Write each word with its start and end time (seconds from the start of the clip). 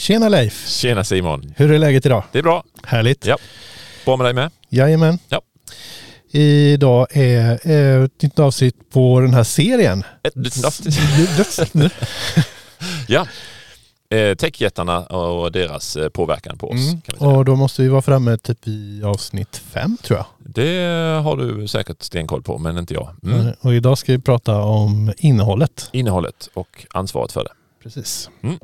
Tjena 0.00 0.28
Leif! 0.28 0.68
Tjena 0.68 1.04
Simon! 1.04 1.54
Hur 1.56 1.72
är 1.72 1.78
läget 1.78 2.06
idag? 2.06 2.24
Det 2.32 2.38
är 2.38 2.42
bra. 2.42 2.64
Härligt. 2.84 3.26
Ja. 3.26 3.36
Bra 4.04 4.16
med 4.16 4.26
dig 4.26 4.34
med? 4.34 4.50
Jajamän. 4.68 5.18
Ja. 5.28 5.40
Idag 6.30 7.06
är 7.10 7.68
är 7.68 8.04
ett 8.04 8.22
nytt 8.22 8.38
avsnitt 8.38 8.90
på 8.90 9.20
den 9.20 9.34
här 9.34 9.44
serien. 9.44 10.04
Ett 10.22 10.34
nytt 10.34 10.64
avsnitt. 10.64 10.98
Ja. 13.08 13.26
Eh, 14.10 14.34
Techjättarna 14.34 15.06
och 15.06 15.52
deras 15.52 15.96
eh, 15.96 16.08
påverkan 16.08 16.58
på 16.58 16.70
oss. 16.70 16.92
Mm. 16.92 17.00
Och 17.18 17.44
då 17.44 17.56
måste 17.56 17.82
vi 17.82 17.88
vara 17.88 18.02
framme 18.02 18.36
typ 18.36 18.68
i 18.68 19.02
avsnitt 19.04 19.56
fem 19.56 19.96
tror 20.02 20.18
jag. 20.18 20.26
Det 20.38 20.78
har 21.24 21.36
du 21.36 21.68
säkert 21.68 22.02
stenkoll 22.02 22.42
på, 22.42 22.58
men 22.58 22.78
inte 22.78 22.94
jag. 22.94 23.10
Mm. 23.22 23.52
Och 23.60 23.74
idag 23.74 23.98
ska 23.98 24.12
vi 24.12 24.18
prata 24.18 24.62
om 24.62 25.12
innehållet. 25.16 25.88
Innehållet 25.92 26.48
och 26.54 26.86
ansvaret 26.90 27.32
för 27.32 27.44
det. 27.44 27.50
Precis. 27.82 28.30
Mm. 28.42 28.58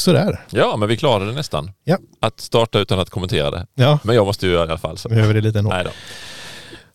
Sådär. 0.00 0.40
Ja, 0.50 0.76
men 0.76 0.88
vi 0.88 0.96
klarade 0.96 1.26
det 1.26 1.32
nästan. 1.32 1.70
Ja. 1.84 1.96
Att 2.20 2.40
starta 2.40 2.78
utan 2.78 2.98
att 2.98 3.10
kommentera 3.10 3.50
det. 3.50 3.66
Ja, 3.74 3.98
Men 4.02 4.16
jag 4.16 4.26
måste 4.26 4.46
ju 4.46 4.52
göra 4.52 4.62
det 4.66 4.68
i 4.68 4.70
alla 4.70 4.78
fall. 4.78 4.98
Så. 4.98 5.08
vi 5.08 5.14
behöver 5.14 5.34
det 5.34 5.40
lite 5.40 5.58
ändå. 5.58 5.70
Nej 5.70 5.84
då. 5.84 5.90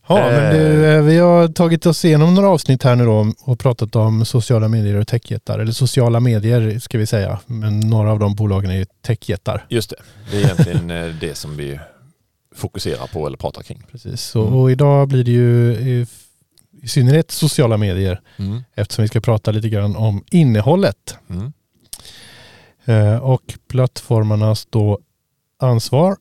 Ja, 0.07 0.15
men 0.15 0.53
du, 0.55 0.85
Eh. 0.85 0.95
eh, 0.95 1.01
vi 1.03 1.17
har 1.17 1.47
tagit 1.47 1.85
oss 1.85 2.05
igenom 2.05 2.33
några 2.35 2.49
avsnitt 2.49 2.83
här 2.83 2.95
nu 2.95 3.05
då 3.05 3.33
och 3.41 3.59
pratat 3.59 3.95
om 3.95 4.25
sociala 4.25 4.67
medier 4.67 4.95
och 4.95 5.07
techjättar. 5.07 5.59
Eller 5.59 5.71
sociala 5.71 6.19
medier 6.19 6.79
ska 6.79 6.97
vi 6.97 7.05
säga. 7.05 7.39
Men 7.45 7.79
några 7.79 8.11
av 8.11 8.19
de 8.19 8.35
bolagen 8.35 8.71
är 8.71 8.75
ju 8.75 8.85
techjättar. 9.01 9.65
Just 9.69 9.89
det. 9.89 9.95
Det 10.31 10.37
är 10.37 10.41
egentligen 10.43 10.91
eh, 10.91 11.15
det 11.21 11.35
som 11.35 11.57
vi 11.57 11.79
fokuserar 12.55 13.07
på 13.07 13.27
eller 13.27 13.37
pratar 13.37 13.61
kring. 13.63 13.83
Precis. 13.91 14.21
Så, 14.21 14.41
Mm. 14.41 14.53
Och 14.59 14.71
idag 14.71 15.07
blir 15.07 15.23
det 15.23 15.31
ju 15.31 15.71
i, 15.73 16.07
i 16.81 16.87
synnerhet 16.87 17.31
sociala 17.31 17.77
medier 17.77 18.21
Mm. 18.37 18.63
eftersom 18.75 19.01
vi 19.01 19.07
ska 19.07 19.19
prata 19.21 19.51
lite 19.51 19.69
grann 19.69 19.95
om 19.95 20.23
innehållet. 20.31 21.17
Mm. 21.29 21.53
Eh, 22.85 23.17
och 23.17 23.41
plattformarnas 23.67 24.65
då 24.69 24.99
ansvar 25.59 26.15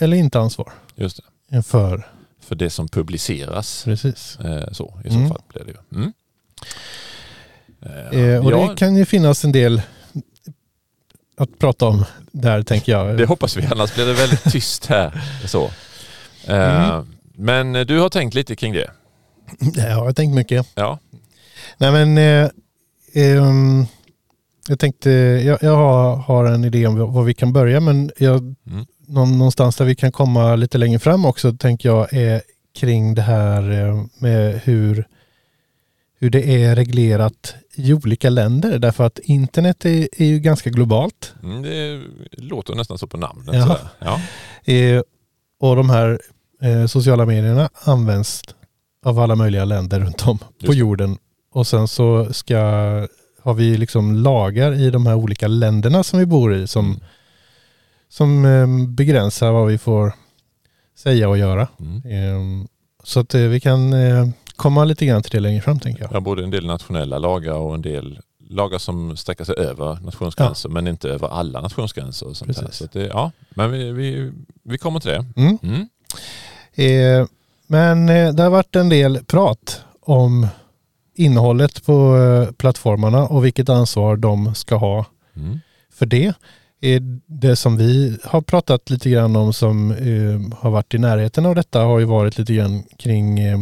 eller 0.00 0.16
inte 0.16 0.38
ansvar 0.40 0.72
Just 0.94 1.20
det. 1.50 1.62
för. 1.62 2.06
För 2.48 2.54
det 2.54 2.70
som 2.70 2.88
publiceras. 2.88 3.84
Precis. 3.84 4.38
Eh, 4.44 4.72
så 4.72 5.00
i 5.04 5.08
Mm. 5.08 5.28
så 5.28 5.34
fall 5.34 5.42
blir 5.48 5.64
det 5.64 5.70
ju. 5.70 5.98
Mm. 6.00 6.12
Eh, 7.82 8.20
Eh, 8.20 8.46
och 8.46 8.52
ja, 8.52 8.68
det 8.70 8.76
kan 8.76 8.96
ju 8.96 9.04
finnas 9.04 9.44
en 9.44 9.52
del 9.52 9.82
att 11.36 11.58
prata 11.58 11.86
om 11.86 12.04
där 12.32 12.62
tänker 12.62 12.92
jag. 12.92 13.18
det 13.18 13.24
hoppas 13.26 13.56
vi, 13.56 13.66
annars 13.70 13.94
blir 13.94 14.06
det 14.06 14.12
väldigt 14.12 14.42
tyst 14.52 14.86
här. 14.86 15.22
Så. 15.46 15.70
Eh, 16.46 16.90
Mm. 16.90 17.06
Men 17.40 17.86
du 17.86 17.98
har 17.98 18.08
tänkt 18.08 18.34
lite 18.34 18.56
kring 18.56 18.72
det? 18.72 18.90
Ja, 19.60 19.88
jag 19.88 19.96
har 19.96 20.12
tänkt 20.12 20.34
mycket. 20.34 20.66
Ja. 20.74 20.98
Nej 21.78 21.92
men 21.92 22.18
eh, 22.18 22.50
ehm, 23.14 23.86
jag 24.68 24.78
tänkte, 24.78 25.10
jag, 25.10 25.58
jag 25.62 25.76
har, 25.76 26.16
har 26.16 26.44
en 26.44 26.64
idé 26.64 26.86
om 26.86 27.12
var 27.12 27.22
vi 27.22 27.34
kan 27.34 27.52
börja 27.52 27.80
men 27.80 28.10
jag, 28.18 28.54
Mm. 28.66 28.86
Någon, 29.08 29.38
någonstans 29.38 29.76
där 29.76 29.84
vi 29.84 29.94
kan 29.94 30.12
komma 30.12 30.56
lite 30.56 30.78
längre 30.78 30.98
fram 30.98 31.24
också 31.24 31.52
tänker 31.52 31.88
jag 31.88 32.12
är 32.12 32.42
kring 32.78 33.14
det 33.14 33.22
här 33.22 33.70
eh, 33.70 34.04
med 34.18 34.60
hur, 34.64 35.04
hur 36.18 36.30
det 36.30 36.62
är 36.64 36.76
reglerat 36.76 37.54
i 37.74 37.92
olika 37.92 38.30
länder 38.30 38.78
därför 38.78 39.04
att 39.06 39.18
internet 39.18 39.84
är, 39.84 40.08
är 40.22 40.26
ju 40.26 40.38
ganska 40.38 40.70
globalt 40.70 41.34
Mm, 41.42 41.62
det 41.62 42.02
låter 42.42 42.74
nästan 42.74 42.98
så 42.98 43.06
på 43.06 43.16
namnet. 43.16 43.54
Ja. 43.54 43.78
Ja. 43.98 44.20
eh, 44.72 45.02
och 45.60 45.76
de 45.76 45.90
här 45.90 46.20
eh, 46.62 46.86
sociala 46.86 47.26
medierna 47.26 47.70
används 47.84 48.42
av 49.04 49.18
alla 49.18 49.34
möjliga 49.34 49.64
länder 49.64 50.00
runt 50.00 50.26
om 50.26 50.38
på 50.38 50.44
Just 50.60 50.72
det. 50.72 50.78
jorden 50.78 51.18
och 51.52 51.66
sen 51.66 51.88
så 51.88 52.32
ska 52.32 52.56
har 53.42 53.54
vi 53.54 53.76
liksom 53.76 54.14
lagar 54.16 54.74
i 54.74 54.90
de 54.90 55.06
här 55.06 55.14
olika 55.14 55.48
länderna 55.48 56.02
som 56.04 56.18
vi 56.18 56.26
bor 56.26 56.54
i 56.54 56.66
som, 56.66 56.86
Mm. 56.86 57.00
Som 58.08 58.44
eh, 58.44 58.66
begränsar 58.88 59.52
vad 59.52 59.66
vi 59.66 59.78
får 59.78 60.12
säga 60.98 61.28
och 61.28 61.38
göra. 61.38 61.68
Mm. 61.80 61.96
Eh, 62.60 62.66
Så 63.04 63.20
att 63.20 63.34
eh, 63.34 63.40
vi 63.42 63.60
kan 63.60 63.92
eh, 63.92 64.28
komma 64.56 64.84
lite 64.84 65.06
grann 65.06 65.22
till 65.22 65.30
det 65.32 65.40
längre 65.40 65.60
fram 65.60 65.80
tänker 65.80 66.02
jag. 66.02 66.12
Ja, 66.12 66.20
både 66.20 66.44
en 66.44 66.50
del 66.50 66.66
nationella 66.66 67.18
lagar 67.18 67.54
och 67.54 67.74
en 67.74 67.82
del 67.82 68.18
lagar 68.50 68.78
som 68.78 69.16
sträcker 69.16 69.44
sig 69.44 69.54
över 69.58 69.98
nationsgränser 70.04 70.68
men 70.68 70.86
inte 70.86 71.08
över 71.08 71.28
alla 71.28 71.60
nationsgränser. 71.60 72.26
Och 72.28 72.36
sånt. 72.36 72.48
Precis. 72.56 72.74
Så 72.76 72.86
det, 72.92 73.06
ja, 73.06 73.30
men 73.50 73.70
vi, 73.70 73.92
vi, 73.92 74.32
vi 74.62 74.78
kommer 74.78 75.00
till 75.00 75.10
det. 75.10 75.24
Mm. 75.36 75.58
Mm. 75.62 75.88
Eh, 76.74 77.26
Men 77.66 78.08
eh, 78.08 78.34
det 78.34 78.42
har 78.42 78.50
varit 78.50 78.76
en 78.76 78.88
del 78.88 79.24
prat 79.24 79.84
om 80.00 80.46
innehållet 81.14 81.86
på 81.86 82.16
plattformarna 82.58 83.26
och 83.26 83.44
vilket 83.44 83.68
ansvar 83.68 84.16
de 84.16 84.54
ska 84.54 84.74
ha 84.76 85.04
Mm. 85.36 85.60
för 85.92 86.06
det. 86.06 86.32
Är 86.80 87.00
Det 87.26 87.56
som 87.56 87.76
vi 87.76 88.18
har 88.24 88.40
pratat 88.40 88.90
lite 88.90 89.10
grann 89.10 89.36
om 89.36 89.52
som 89.52 89.90
eh, 89.90 90.58
har 90.58 90.70
varit 90.70 90.94
i 90.94 90.98
närheten 90.98 91.46
av 91.46 91.54
detta 91.54 91.80
har 91.80 91.98
ju 91.98 92.04
varit 92.04 92.38
lite 92.38 92.54
grann 92.54 92.82
kring 92.98 93.38
eh, 93.38 93.58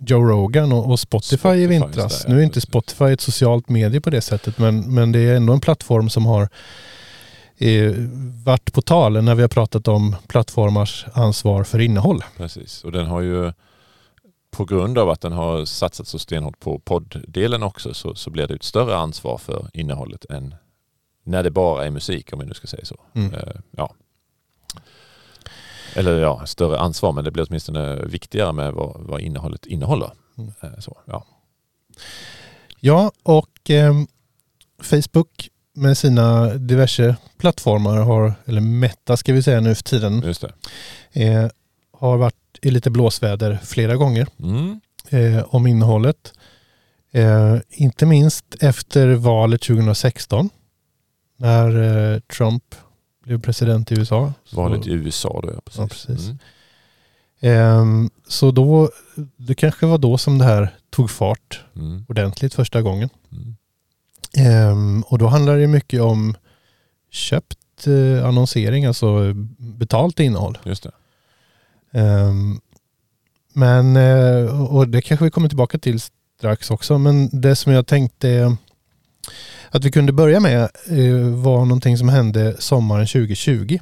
Joe 0.00 0.24
Rogan 0.24 0.72
och, 0.72 0.90
och 0.90 1.00
Spotify, 1.00 1.36
Spotify, 1.36 1.62
i 1.62 1.66
vintras. 1.66 2.22
det, 2.22 2.32
nu 2.32 2.38
är 2.38 2.44
inte. 2.44 2.60
Spotify 2.60 3.04
ett 3.04 3.20
socialt 3.20 3.68
medie 3.68 4.00
på 4.00 4.10
det 4.10 4.20
sättet 4.20 4.58
men, 4.58 4.94
men 4.94 5.12
det 5.12 5.18
är 5.18 5.36
ändå 5.36 5.52
en 5.52 5.60
plattform 5.60 6.10
som 6.10 6.26
har 6.26 6.48
eh, 7.58 7.92
varit 8.44 8.72
på 8.72 8.82
tal 8.82 9.24
när 9.24 9.34
vi 9.34 9.42
har 9.42 9.48
pratat 9.48 9.88
om 9.88 10.16
plattformars 10.28 11.06
ansvar 11.12 11.64
för 11.64 11.78
innehåll. 11.78 12.24
Precis, 12.36 12.84
och 12.84 12.92
den 12.92 13.06
har 13.06 13.20
ju 13.20 13.52
på 14.50 14.64
grund 14.64 14.98
av 14.98 15.10
att 15.10 15.20
den 15.20 15.32
har 15.32 15.64
satsat 15.64 16.06
så 16.06 16.18
stenhårt 16.18 16.60
på 16.60 16.78
podddelen 16.78 17.62
också 17.62 17.94
så, 17.94 18.14
så 18.14 18.30
blir 18.30 18.46
det 18.46 18.54
ett 18.54 18.62
större 18.62 18.96
ansvar 18.96 19.38
för 19.38 19.70
innehållet 19.72 20.24
än 20.30 20.54
när 21.24 21.42
det 21.42 21.50
bara 21.50 21.86
är 21.86 21.90
musik 21.90 22.32
om 22.32 22.38
vi 22.38 22.46
nu 22.46 22.54
ska 22.54 22.66
säga 22.66 22.84
så. 22.84 23.00
Mm. 23.14 23.34
Eh, 23.34 23.54
ja. 23.70 23.94
Eller 25.94 26.20
ja, 26.20 26.46
större 26.46 26.78
ansvar 26.78 27.12
men 27.12 27.24
det 27.24 27.30
blir 27.30 27.46
åtminstone 27.48 27.96
viktigare 28.06 28.52
med 28.52 28.72
vad, 28.72 29.00
vad 29.00 29.20
innehållet 29.20 29.66
innehåller. 29.66 30.10
Mm. 30.38 30.52
Eh, 30.60 30.78
så, 30.78 30.98
ja. 31.06 31.26
Ja, 32.80 33.12
och 33.22 33.70
eh, 33.70 33.94
Facebook 34.82 35.48
med 35.74 35.98
sina 35.98 36.54
diverse 36.54 37.16
plattformar 37.38 37.96
har, 37.96 38.34
eller 38.44 38.60
Meta 38.60 39.16
ska 39.16 39.32
vi 39.32 39.42
säga 39.42 39.60
nu 39.60 39.74
för 39.74 39.82
tiden, 39.82 40.22
Just 40.26 40.44
eh, 41.12 41.46
har 41.92 42.16
varit 42.16 42.34
i 42.62 42.70
lite 42.70 42.90
blåsväder 42.90 43.58
flera 43.64 43.96
gånger 43.96 44.26
Mm. 44.38 44.80
eh, 45.08 45.44
om 45.54 45.66
innehållet. 45.66 46.32
Eh, 47.12 47.56
inte 47.70 48.06
minst 48.06 48.44
efter 48.60 49.08
valet 49.14 49.62
2016 49.62 50.50
när 51.40 51.82
eh, 52.12 52.20
Trump 52.20 52.74
blev 53.24 53.40
president 53.40 53.92
i 53.92 53.94
USA. 53.98 54.32
Valet 54.52 54.86
i 54.86 54.90
USA 54.90 55.40
då 55.42 55.50
ja, 55.54 55.60
precis. 55.64 55.78
Ja, 55.80 55.86
precis. 55.88 56.26
Mm. 56.26 56.38
Ehm, 57.40 58.10
så 58.28 58.50
då, 58.50 58.90
det 59.36 59.54
kanske 59.54 59.86
var 59.86 59.98
då 59.98 60.18
som 60.18 60.38
det 60.38 60.44
här 60.44 60.74
tog 60.90 61.10
fart 61.10 61.64
Mm. 61.76 62.04
ordentligt 62.08 62.54
första 62.54 62.82
gången. 62.82 63.08
Mm. 63.32 63.56
Ehm, 64.36 65.02
och 65.02 65.18
då 65.18 65.26
handlar 65.26 65.58
det 65.58 65.66
mycket 65.66 66.00
om 66.00 66.36
köpt 67.10 67.86
eh, 67.86 68.26
annonsering, 68.26 68.84
alltså 68.86 69.34
betalt 69.58 70.20
innehåll. 70.20 70.58
Just 70.64 70.82
det. 70.82 70.92
Ehm, 71.92 72.60
men, 73.52 73.96
eh, 73.96 74.62
och 74.74 74.88
det 74.88 75.02
kanske 75.02 75.24
vi 75.24 75.30
kommer 75.30 75.48
tillbaka 75.48 75.78
till 75.78 76.00
strax 76.38 76.70
också, 76.70 76.98
men 76.98 77.40
det 77.40 77.56
som 77.56 77.72
jag 77.72 77.86
tänkte 77.86 78.56
att 79.70 79.84
vi 79.84 79.90
kunde 79.90 80.12
börja 80.12 80.40
med 80.40 80.60
eh, 80.86 81.34
var 81.42 81.64
någonting 81.64 81.98
som 81.98 82.08
hände 82.08 82.56
sommaren 82.58 83.06
2020. 83.06 83.78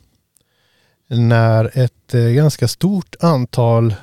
När 1.09 1.79
ett 1.79 2.15
eh, 2.15 2.21
ganska 2.23 2.69
stort 2.69 3.17
antal 3.21 3.95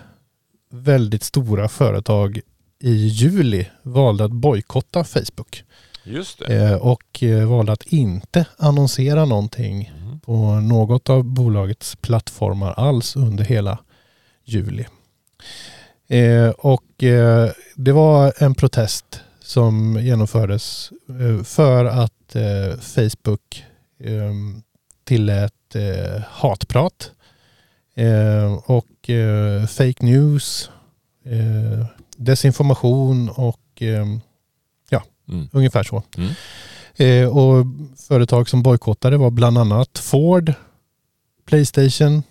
väldigt 0.71 1.23
stora 1.23 1.67
företag 1.67 2.39
i 2.79 2.93
juli 2.95 3.67
valde 3.83 4.23
att 4.25 4.31
bojkotta 4.31 5.03
Facebook. 5.03 5.63
Just 6.03 6.39
det. 6.39 6.55
Eh, 6.55 6.73
och 6.75 7.23
valde 7.47 7.71
att 7.71 7.83
inte 7.83 8.45
annonsera 8.57 9.25
någonting 9.25 9.91
Mm. 9.97 10.19
på 10.19 10.59
något 10.59 11.09
av 11.09 11.23
bolagets 11.23 11.95
plattformar 11.95 12.71
alls 12.71 13.15
under 13.15 13.43
hela 13.43 13.77
juli. 14.43 14.85
Och 16.57 16.83
det 17.75 17.91
var 17.91 18.33
en 18.37 18.55
protest 18.55 19.21
som 19.45 19.99
genomfördes 20.01 20.91
eh, 21.09 21.43
för 21.43 21.85
att 21.85 22.35
eh, 22.35 22.79
Facebook 22.79 23.65
eh, 23.99 24.33
tillät 25.03 25.75
eh, 25.75 26.21
hatprat 26.29 27.11
eh, 27.95 28.53
och 28.53 28.85
fake 29.69 30.05
news, 30.05 30.69
desinformation 32.17 33.29
och 33.29 33.81
eh, 33.81 34.05
Mm. 35.29 35.49
ungefär 35.51 35.83
så. 35.83 36.03
Mm. 36.17 37.29
Och 37.31 37.65
företag 38.07 38.49
som 38.49 38.63
bojkottade 38.63 39.17
var 39.17 39.31
bland 39.31 39.57
annat 39.57 39.97
Ford, 39.97 40.53
Playstation, 41.45 42.23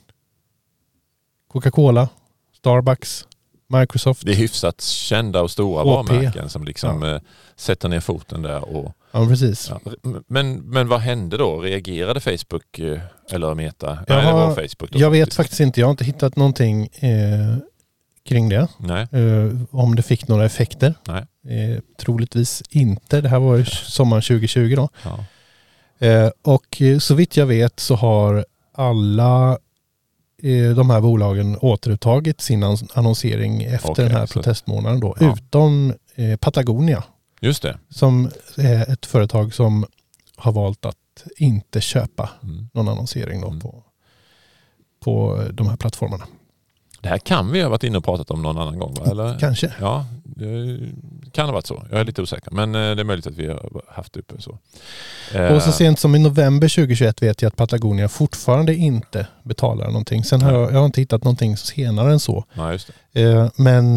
Coca-Cola, 1.48 2.08
Starbucks, 2.56 3.26
Microsoft. 3.68 4.22
Det 4.26 4.32
är 4.32 4.36
hyfsat 4.36 4.80
kända 4.80 5.42
och 5.42 5.50
stora 5.50 5.82
HP. 5.82 5.86
varumärken 6.10 6.48
som 6.48 6.64
liksom 6.64 7.02
eh, 7.02 7.20
sätter 7.56 7.88
ner 7.88 8.00
foten 8.00 8.42
där. 8.42 8.76
Och, 8.76 8.92
Ja, 9.12 9.26
precis. 9.26 9.70
ja. 9.70 9.80
men, 10.28 10.56
men 10.70 10.88
vad 10.88 11.00
hände 11.00 11.36
då? 11.36 11.60
Reagerade 11.60 12.20
Facebook 12.20 12.78
eh, 12.78 13.00
eller 13.30 13.54
Meta? 13.54 13.98
Jag 14.08 14.16
Nej, 14.16 14.26
det 14.26 14.32
var 14.32 14.54
Facebook 14.54 14.90
då 14.90 14.98
Jag 14.98 15.10
vet 15.10 15.34
faktiskt. 15.34 15.60
inte, 15.60 15.80
jag 15.80 15.86
har 15.86 15.90
inte 15.90 16.04
hittat 16.04 16.36
någonting 16.36 16.82
eh, 16.94 17.56
kring 18.28 18.48
det. 18.48 18.68
Nej. 18.78 19.06
Eh, 19.12 19.50
om 19.70 19.94
det 19.96 20.02
fick 20.02 20.28
några 20.28 20.44
effekter. 20.44 20.94
Nej. 21.08 21.26
Eh, 21.58 21.78
troligtvis 22.00 22.62
inte. 22.70 23.20
Det 23.20 23.28
här 23.28 23.38
var 23.38 23.56
ju 23.56 23.64
sommaren 23.64 24.22
2020 24.22 24.74
då. 24.76 24.88
Ja. 25.04 25.24
Eh, 26.06 26.30
och 26.42 26.82
eh, 26.82 26.98
så 26.98 27.14
vitt 27.14 27.36
jag 27.36 27.46
vet 27.46 27.80
så 27.80 27.94
har 27.94 28.44
alla 28.74 29.58
de 30.76 30.90
här 30.90 31.00
bolagen 31.00 31.58
återupptagit 31.60 32.40
sin 32.40 32.62
annonsering 32.94 33.62
efter 33.62 33.90
Okej, 33.90 34.04
den 34.04 34.14
här 34.16 34.26
protestmånaden 34.26 35.00
då. 35.00 35.16
Ja. 35.20 35.32
Utom 35.38 35.94
eh, 36.14 36.36
Patagonia 36.36 37.04
Just 37.40 37.62
det. 37.62 37.78
som 37.88 38.30
är 38.56 38.92
ett 38.92 39.06
företag 39.06 39.54
som 39.54 39.86
har 40.36 40.52
valt 40.52 40.84
att 40.86 40.96
inte 41.36 41.80
köpa 41.80 42.30
Mm. 42.42 42.68
någon 42.72 42.88
annonsering 42.88 43.40
då 43.40 43.46
Mm. 43.48 43.60
på, 43.60 43.82
på 45.04 45.44
de 45.52 45.68
här 45.68 45.76
plattformarna. 45.76 46.24
Det 47.04 47.10
här 47.10 47.18
kan 47.18 47.52
vi 47.52 47.62
ha 47.62 47.68
varit 47.68 47.84
inne 47.84 47.98
och 47.98 48.04
pratat 48.04 48.30
om 48.30 48.42
någon 48.42 48.58
annan 48.58 48.78
gång 48.78 48.94
va? 48.94 49.06
Eller? 49.10 49.38
Kanske. 49.38 49.72
Ja, 49.80 50.06
det 50.24 50.78
kan 51.32 51.46
ha 51.46 51.52
varit 51.52 51.66
så. 51.66 51.86
Jag 51.90 52.00
är 52.00 52.04
lite 52.04 52.22
osäker. 52.22 52.50
Men 52.50 52.74
eh, 52.74 52.80
det 52.80 53.02
är 53.02 53.04
möjligt 53.04 53.26
att 53.26 53.36
vi 53.36 53.46
har 53.46 53.82
haft 53.88 54.12
det 54.12 54.20
uppe 54.20 54.34
så. 54.42 54.58
Eh, 55.34 55.54
Och 55.56 55.62
så 55.62 55.72
sent 55.72 55.98
som 55.98 56.14
i 56.14 56.18
november 56.18 56.68
2021 56.68 57.22
vet 57.22 57.42
jag 57.42 57.48
att 57.48 57.56
Patagonia 57.56 58.08
fortfarande 58.08 58.74
inte 58.74 59.26
betalar 59.42 59.86
någonting. 59.86 60.24
Sen 60.24 60.42
har 60.42 60.52
jag, 60.52 60.72
jag 60.72 60.78
har 60.78 60.86
inte 60.86 61.00
hittat 61.00 61.24
någonting 61.24 61.56
senare 61.56 62.12
än 62.12 62.20
så. 62.20 62.44
Ja, 62.54 62.72
just 62.72 62.90
det. 63.12 63.22
Eh, 63.22 63.48
Men 63.56 63.94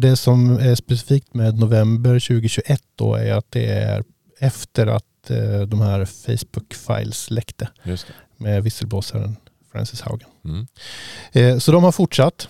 det 0.00 0.16
som 0.16 0.58
är 0.58 0.74
specifikt 0.74 1.34
med 1.34 1.58
november 1.58 2.10
2021 2.20 2.80
då 2.96 3.14
är 3.14 3.32
att 3.32 3.46
det 3.50 3.66
är 3.66 4.04
efter 4.40 4.86
att 4.86 5.04
de 5.68 5.80
här 5.80 6.04
Facebook 6.04 6.74
files 6.74 7.30
läckte 7.30 7.68
med 8.36 8.62
visselblåsaren 8.62 9.36
Francis 9.76 10.00
Haugen. 10.00 10.28
Mm. 10.44 10.66
Eh, 11.32 11.58
Så 11.58 11.72
de 11.72 11.84
har 11.84 11.92
fortsatt. 11.92 12.48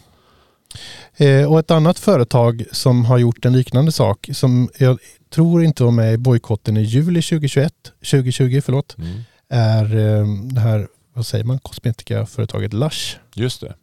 Eh, 1.17 1.53
Och 1.53 1.59
ett 1.59 1.71
annat 1.71 1.99
företag 1.99 2.65
som 2.73 3.05
har 3.05 3.19
gjort 3.19 3.45
en 3.45 3.53
liknande 3.53 3.93
sak 3.93 4.29
som 4.33 4.69
jag 4.79 4.99
tror 5.31 5.65
inte 5.65 5.85
var 5.85 5.91
med 5.91 6.15
i 6.15 6.17
bojkotten 6.17 6.77
i 6.77 6.83
juli 6.83 7.23
2021, 7.23 7.73
2020 8.11 8.61
förlåt, 8.65 8.97
Mm. 8.99 9.21
är 9.49 9.85
eh, 9.97 10.27
det 10.53 10.61
här, 10.61 10.89
vad 11.13 11.27
säger 11.27 11.45
man, 11.45 11.59
kosmetikaföretaget 11.59 12.73
Lush. 12.73 13.17
Just 13.35 13.61
det. 13.61 13.75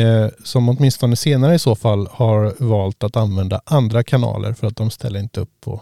Eh, 0.00 0.28
som 0.44 0.68
åtminstone 0.68 1.16
senare 1.16 1.54
i 1.54 1.58
så 1.58 1.74
fall 1.76 2.08
har 2.10 2.54
valt 2.58 3.04
att 3.04 3.16
använda 3.16 3.60
andra 3.64 4.02
kanaler 4.02 4.52
för 4.52 4.66
att 4.66 4.76
de 4.76 4.90
ställer 4.90 5.20
inte 5.20 5.40
upp 5.40 5.60
på, 5.60 5.80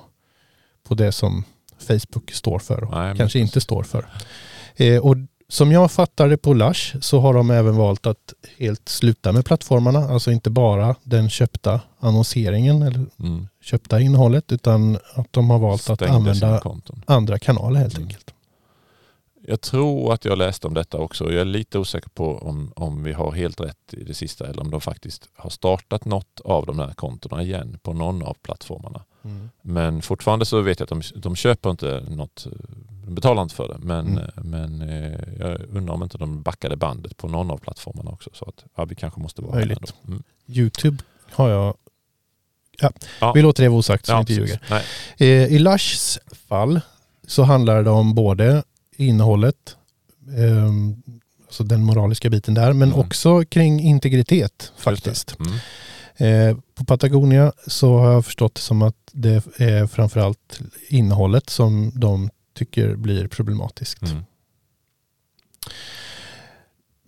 på 0.88 0.94
det 0.94 1.12
som 1.12 1.44
Facebook 1.88 2.30
står 2.32 2.58
för 2.58 2.84
och 2.84 2.90
Nej, 2.90 3.16
kanske 3.16 3.38
inte 3.38 3.60
står 3.60 3.82
för. 3.82 4.06
Eh, 4.76 4.98
och 4.98 5.16
som 5.50 5.72
jag 5.72 5.90
fattar 5.92 6.28
det 6.28 6.36
på 6.36 6.54
Lush 6.54 6.96
så 7.00 7.20
har 7.20 7.34
de 7.34 7.50
även 7.50 7.76
valt 7.76 8.06
att 8.06 8.34
helt 8.58 8.88
sluta 8.88 9.32
med 9.32 9.44
plattformarna, 9.44 9.98
alltså 9.98 10.30
inte 10.32 10.50
bara 10.50 10.94
den 11.02 11.30
köpta 11.30 11.80
annonseringen 11.98 12.82
eller 12.82 13.06
Mm. 13.18 13.48
köpta 13.62 14.00
innehållet 14.00 14.52
utan 14.52 14.98
att 15.14 15.32
de 15.32 15.50
har 15.50 15.58
valt 15.58 15.90
att 15.90 15.98
Stängde 15.98 16.34
sina 16.34 16.46
använda 16.46 16.60
andra 17.06 17.38
kanaler 17.38 17.80
helt 17.80 17.94
Mm. 17.96 18.06
enkelt. 18.08 18.34
Jag 19.46 19.60
tror 19.60 20.12
att 20.12 20.24
jag 20.24 20.38
läste 20.38 20.66
om 20.66 20.74
detta 20.74 20.98
också. 20.98 21.24
Jag 21.32 21.40
är 21.40 21.44
lite 21.44 21.78
osäker 21.78 22.08
på 22.10 22.38
om, 22.38 22.72
om 22.76 23.02
vi 23.02 23.12
har 23.12 23.32
helt 23.32 23.60
rätt 23.60 23.94
i 23.94 24.04
det 24.04 24.14
sista 24.14 24.46
eller 24.46 24.62
om 24.62 24.70
de 24.70 24.80
faktiskt 24.80 25.28
har 25.36 25.50
startat 25.50 26.04
något 26.04 26.40
av 26.44 26.66
de 26.66 26.78
här 26.78 26.92
kontona 26.92 27.42
igen 27.42 27.78
på 27.82 27.92
någon 27.92 28.22
av 28.22 28.36
plattformarna. 28.42 29.04
Men 29.62 30.02
fortfarande 30.02 30.44
så 30.46 30.60
vet 30.60 30.80
jag 30.80 30.84
att 30.92 31.02
de, 31.14 31.20
de 31.20 31.36
köper 31.36 31.70
inte 31.70 32.04
något, 32.08 32.46
eh, 32.46 32.52
de 33.04 33.14
betalar 33.14 33.42
inte 33.42 33.54
för 33.54 33.68
det. 33.68 33.78
Men, 33.78 34.06
Mm. 34.08 34.18
eh, 34.18 34.44
men 34.44 34.82
eh, 34.82 35.18
jag 35.38 35.60
undrar 35.72 35.94
om 35.94 36.02
inte 36.02 36.18
de 36.18 36.42
backade 36.42 36.76
bandet 36.76 37.16
på 37.16 37.28
någon 37.28 37.50
av 37.50 37.58
plattformarna 37.58 38.10
också. 38.10 38.30
Så 38.32 38.44
att 38.44 38.64
ja, 38.76 38.84
vi 38.84 38.94
kanske 38.94 39.20
måste 39.20 39.42
vara 39.42 39.54
Möjligt. 39.54 39.94
Mm. 40.08 40.22
Youtube 40.46 41.02
har 41.32 41.48
jag... 41.48 41.74
Ja, 42.80 42.90
Ja. 43.20 43.32
vi 43.32 43.42
låter 43.42 43.62
det 43.62 43.68
vara 43.68 43.78
osagt 43.78 44.06
så 44.06 44.12
vi 44.12 44.14
Ja, 44.16 44.20
inte 44.20 44.34
precis. 44.36 44.60
ljuger. 45.18 45.44
Eh, 45.48 45.54
I 45.54 45.58
Lushs 45.58 46.18
fall 46.48 46.80
så 47.26 47.42
handlar 47.42 47.82
det 47.82 47.90
om 47.90 48.14
både 48.14 48.62
innehållet, 48.96 49.76
ehm, 50.38 51.02
alltså 51.46 51.64
den 51.64 51.82
moraliska 51.84 52.30
biten 52.30 52.54
där, 52.54 52.72
men 52.72 52.88
Mm. 52.88 53.00
också 53.00 53.44
kring 53.44 53.80
integritet 53.80 54.72
faktiskt. 54.76 55.36
Mm. 55.40 55.52
Eh, 56.18 56.56
på 56.74 56.84
Patagonia 56.84 57.52
så 57.66 57.98
har 57.98 58.12
jag 58.12 58.24
förstått 58.24 58.54
det 58.54 58.60
som 58.60 58.82
att 58.82 58.96
det 59.12 59.60
är 59.60 59.86
framförallt 59.86 60.60
innehållet 60.88 61.50
som 61.50 61.92
de 61.94 62.30
tycker 62.54 62.96
blir 62.96 63.28
problematiskt. 63.28 64.02
Mm. 64.02 64.24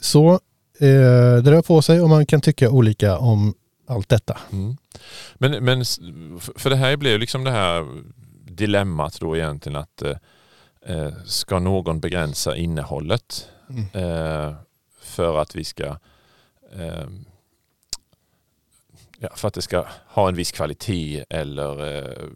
Så 0.01 0.33
eh, 0.79 1.43
det 1.43 1.51
rör 1.51 1.63
på 1.63 1.83
sig 1.83 2.01
och 2.01 2.09
man 2.09 2.27
kan 2.27 2.41
tycka 2.41 2.71
olika 2.71 3.19
om 3.19 3.55
allt 3.87 4.09
detta. 4.09 4.39
Mm. 4.53 4.77
Men, 5.35 5.65
men 5.65 5.85
för 6.57 6.71
det 6.71 6.77
här 6.77 6.97
blir 6.97 7.11
ju 7.11 7.19
liksom 7.19 7.45
det 7.45 7.51
här 7.51 7.87
dilemmat 8.45 9.21
då 9.21 9.37
egentligen 9.37 9.77
att 9.77 10.03
eh, 10.87 11.13
ska 11.27 11.59
någon 11.59 12.01
begränsa 12.01 12.57
innehållet 12.57 13.49
eh, 13.93 14.55
för 15.01 15.43
att 15.43 15.55
vi 15.55 15.65
ska 15.65 15.87
eh, 16.73 17.07
ja, 19.23 19.29
för 19.35 19.49
att 19.49 19.55
det 19.55 19.63
ska 19.63 19.87
ha 20.07 20.29
en 20.29 20.35
viss 20.35 20.53
kvalitet 20.53 21.25
eller 21.31 21.97
eh, 21.97 22.29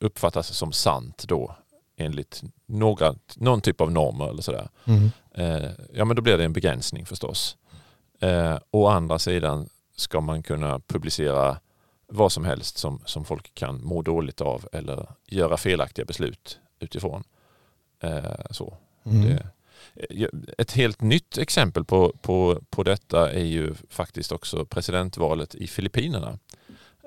uppfattas 0.00 0.46
som 0.46 0.72
sant 0.72 1.24
då 1.28 1.56
enligt 1.96 2.42
några, 2.66 3.14
någon 3.36 3.60
typ 3.60 3.80
av 3.80 3.92
normer 3.92 4.28
eller 4.28 4.42
sådär. 4.42 4.68
Mm. 4.84 5.10
Eh, 5.34 5.70
ja 5.92 6.04
men 6.04 6.16
då 6.16 6.22
blir 6.22 6.38
det 6.38 6.44
en 6.44 6.52
begränsning 6.52 7.06
förstås. 7.06 7.56
Eh, 8.20 8.58
å 8.70 8.86
andra 8.86 9.18
sidan 9.18 9.68
ska 9.96 10.20
man 10.20 10.42
kunna 10.42 10.80
publicera 10.80 11.58
vad 12.06 12.32
som 12.32 12.44
helst 12.44 12.78
som, 12.78 13.00
som 13.04 13.24
folk 13.24 13.54
kan 13.54 13.84
må 13.84 14.02
dåligt 14.02 14.40
av 14.40 14.68
eller 14.72 15.08
göra 15.26 15.56
felaktiga 15.56 16.04
beslut 16.04 16.58
utifrån. 16.80 17.24
Eh, 18.02 18.46
så. 18.50 18.76
Mm. 19.04 19.26
Det, 19.26 19.46
ett 20.58 20.72
helt 20.72 21.00
nytt 21.00 21.38
exempel 21.38 21.84
på, 21.84 22.12
på, 22.22 22.62
på 22.70 22.82
detta 22.82 23.32
är 23.32 23.44
ju 23.44 23.74
faktiskt 23.88 24.32
också 24.32 24.64
presidentvalet 24.64 25.54
i 25.54 25.66
Filippinerna. 25.66 26.38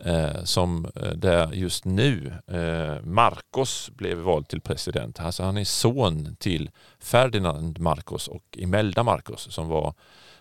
Eh, 0.04 0.44
som 0.44 0.86
eh, 0.96 1.10
där 1.12 1.54
just 1.54 1.86
nu 1.86 2.34
eh, 2.48 3.02
Marcos 3.06 3.90
blev 3.94 4.18
vald 4.18 4.48
till 4.48 4.62
president. 4.62 5.20
Alltså 5.20 5.44
han 5.44 5.58
är 5.58 5.64
son 5.64 6.36
till 6.40 6.70
Ferdinand 7.00 7.80
Marcos 7.80 8.28
och 8.28 8.44
Imelda 8.58 9.04
Marcos 9.04 9.52
som 9.54 9.68
var 9.68 9.94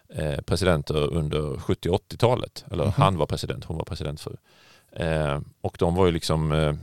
eh, 0.09 0.41
presidenter 0.41 1.13
under 1.13 1.59
70 1.59 1.89
och 1.89 2.03
80-talet. 2.11 2.65
Eller 2.71 2.85
Mhm. 2.85 2.93
han 2.97 3.17
var 3.17 3.27
president, 3.27 3.65
hon 3.65 3.77
var 3.77 3.85
presidentfru. 3.85 4.37
Eh, 4.93 5.41
och 5.61 5.77
de 5.79 5.95
var 5.95 6.07
ju 6.07 6.13
liksom 6.13 6.53
eh, 6.53 6.75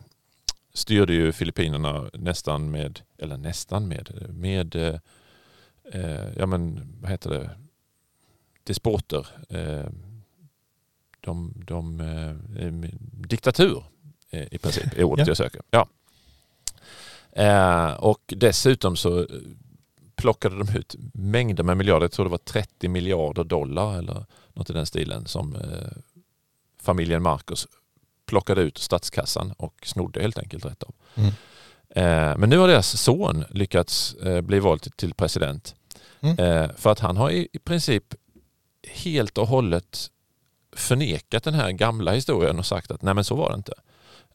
styrde 0.74 1.14
ju 1.14 1.32
Filippinerna 1.32 2.10
nästan 2.14 2.72
med, 2.72 3.00
eller 3.18 3.38
nästan 3.38 3.88
med, 3.88 4.28
med 4.30 5.00
eh, 5.92 6.34
ja 6.38 6.46
men 6.46 6.82
vad 7.02 7.12
heter 7.12 7.30
det, 7.30 7.50
despoter. 8.64 9.28
Eh, 9.50 9.86
de, 11.20 11.54
de, 11.68 12.00
eh, 12.00 12.72
diktatur 13.28 13.84
eh, 14.30 14.48
i 14.52 14.58
princip 14.58 14.98
är 14.98 15.04
ordet 15.04 15.28
Ja. 15.28 15.30
jag 15.30 15.38
söker. 15.38 15.62
Ja. 15.72 15.88
Eh, 17.32 17.94
och 17.94 18.22
dessutom 18.28 18.96
så 18.96 19.20
eh, 19.20 19.26
plockade 20.16 20.58
de 20.64 20.78
ut 20.78 20.96
mängder 21.14 21.64
med 21.64 21.78
miljarder, 21.78 22.04
jag 22.04 22.12
tror 22.12 22.26
det 22.26 22.32
var 22.32 22.38
30 22.38 22.88
miljarder 22.88 23.44
dollar 23.44 23.98
eller 23.98 24.26
något 24.54 24.70
i 24.70 24.74
den 24.74 24.86
stilen 24.86 25.26
som 25.26 25.58
familjen 26.82 27.24
Marcos 27.24 27.68
plockade 28.26 28.62
ut 28.62 28.78
statskassan 28.78 29.52
och 29.58 29.74
snodde 29.86 30.22
helt 30.22 30.38
enkelt 30.38 30.66
rätt 30.66 30.84
av. 30.84 30.94
Mm. 31.16 32.40
Men 32.40 32.50
nu 32.50 32.58
har 32.58 32.68
deras 32.68 33.02
son 33.02 33.44
lyckats 33.50 34.16
bli 34.44 34.60
vald 34.60 34.98
till 34.98 35.14
president. 35.14 35.76
Mm. 36.22 36.40
Eh, 36.40 36.70
för 36.76 36.92
att 36.92 37.00
han 37.00 37.18
har 37.18 37.30
i, 37.30 37.48
i 37.54 37.60
princip 37.60 38.04
helt 38.88 39.38
och 39.38 39.48
hållet 39.48 40.10
förnekat 40.76 41.44
den 41.44 41.54
här 41.54 41.72
gamla 41.72 42.12
historien 42.12 42.60
och 42.60 42.66
sagt 42.66 42.92
att 42.92 43.02
nej 43.02 43.14
men 43.14 43.24
så 43.24 43.36
var 43.36 43.50
det 43.50 43.56
inte. 43.56 43.74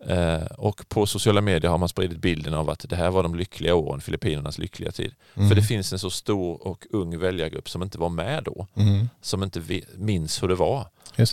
Eh, 0.00 0.47
och 0.47 0.88
på 0.88 1.07
sociala 1.07 1.40
medier 1.40 1.71
har 1.71 1.78
man 1.78 1.88
spridit 1.88 2.19
bilden 2.19 2.55
av 2.55 2.71
att 2.71 2.88
det 2.88 2.97
här 2.97 3.11
var 3.11 3.23
de 3.23 3.35
lyckliga 3.35 3.75
åren, 3.75 4.00
Filippinernas 4.00 4.59
lyckliga 4.59 4.93
tid. 4.93 5.14
Mm. 5.35 5.49
För 5.49 5.57
det 5.57 5.62
finns 5.62 5.93
en 5.93 5.99
så 5.99 6.11
stor 6.11 6.66
och 6.66 6.87
ung 6.90 7.19
väljargrupp 7.19 7.69
som 7.69 7.83
inte 7.83 7.99
var 7.99 8.09
med 8.09 8.45
då. 8.45 8.66
Mm. 8.75 9.09
Som 9.21 9.43
inte 9.43 9.62
minns 9.95 10.43
hur 10.43 10.49
det 10.49 10.55
var 10.55 10.87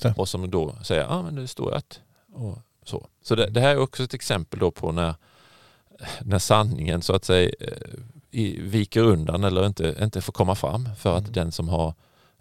det. 0.10 0.14
och 0.18 0.30
som 0.30 0.52
då 0.52 0.76
säger 0.84 1.02
ja 1.02 1.08
ah, 1.08 1.22
men 1.22 1.36
det 1.36 1.48
står 1.48 1.74
att 1.74 2.00
och 2.34 2.58
så. 2.84 3.08
Så 3.24 3.36
det, 3.36 3.50
det 3.50 3.62
här 3.62 3.70
är 3.70 3.78
också 3.78 4.04
ett 4.04 4.14
exempel 4.14 4.60
då 4.60 4.72
på 4.72 4.92
när, 4.92 5.16
när 6.22 6.40
sanningen 6.40 7.02
så 7.02 7.16
att 7.16 7.26
säga 7.26 7.52
eh, 7.60 7.68
i, 8.34 8.60
viker 8.62 9.02
undan 9.04 9.44
eller 9.44 9.66
inte, 9.66 9.96
inte 10.02 10.22
får 10.22 10.34
komma 10.34 10.56
fram 10.56 10.90
för 10.98 11.16
att 11.18 11.22
Mm. 11.24 11.34
den 11.34 11.52
som 11.52 11.70
har 11.70 11.94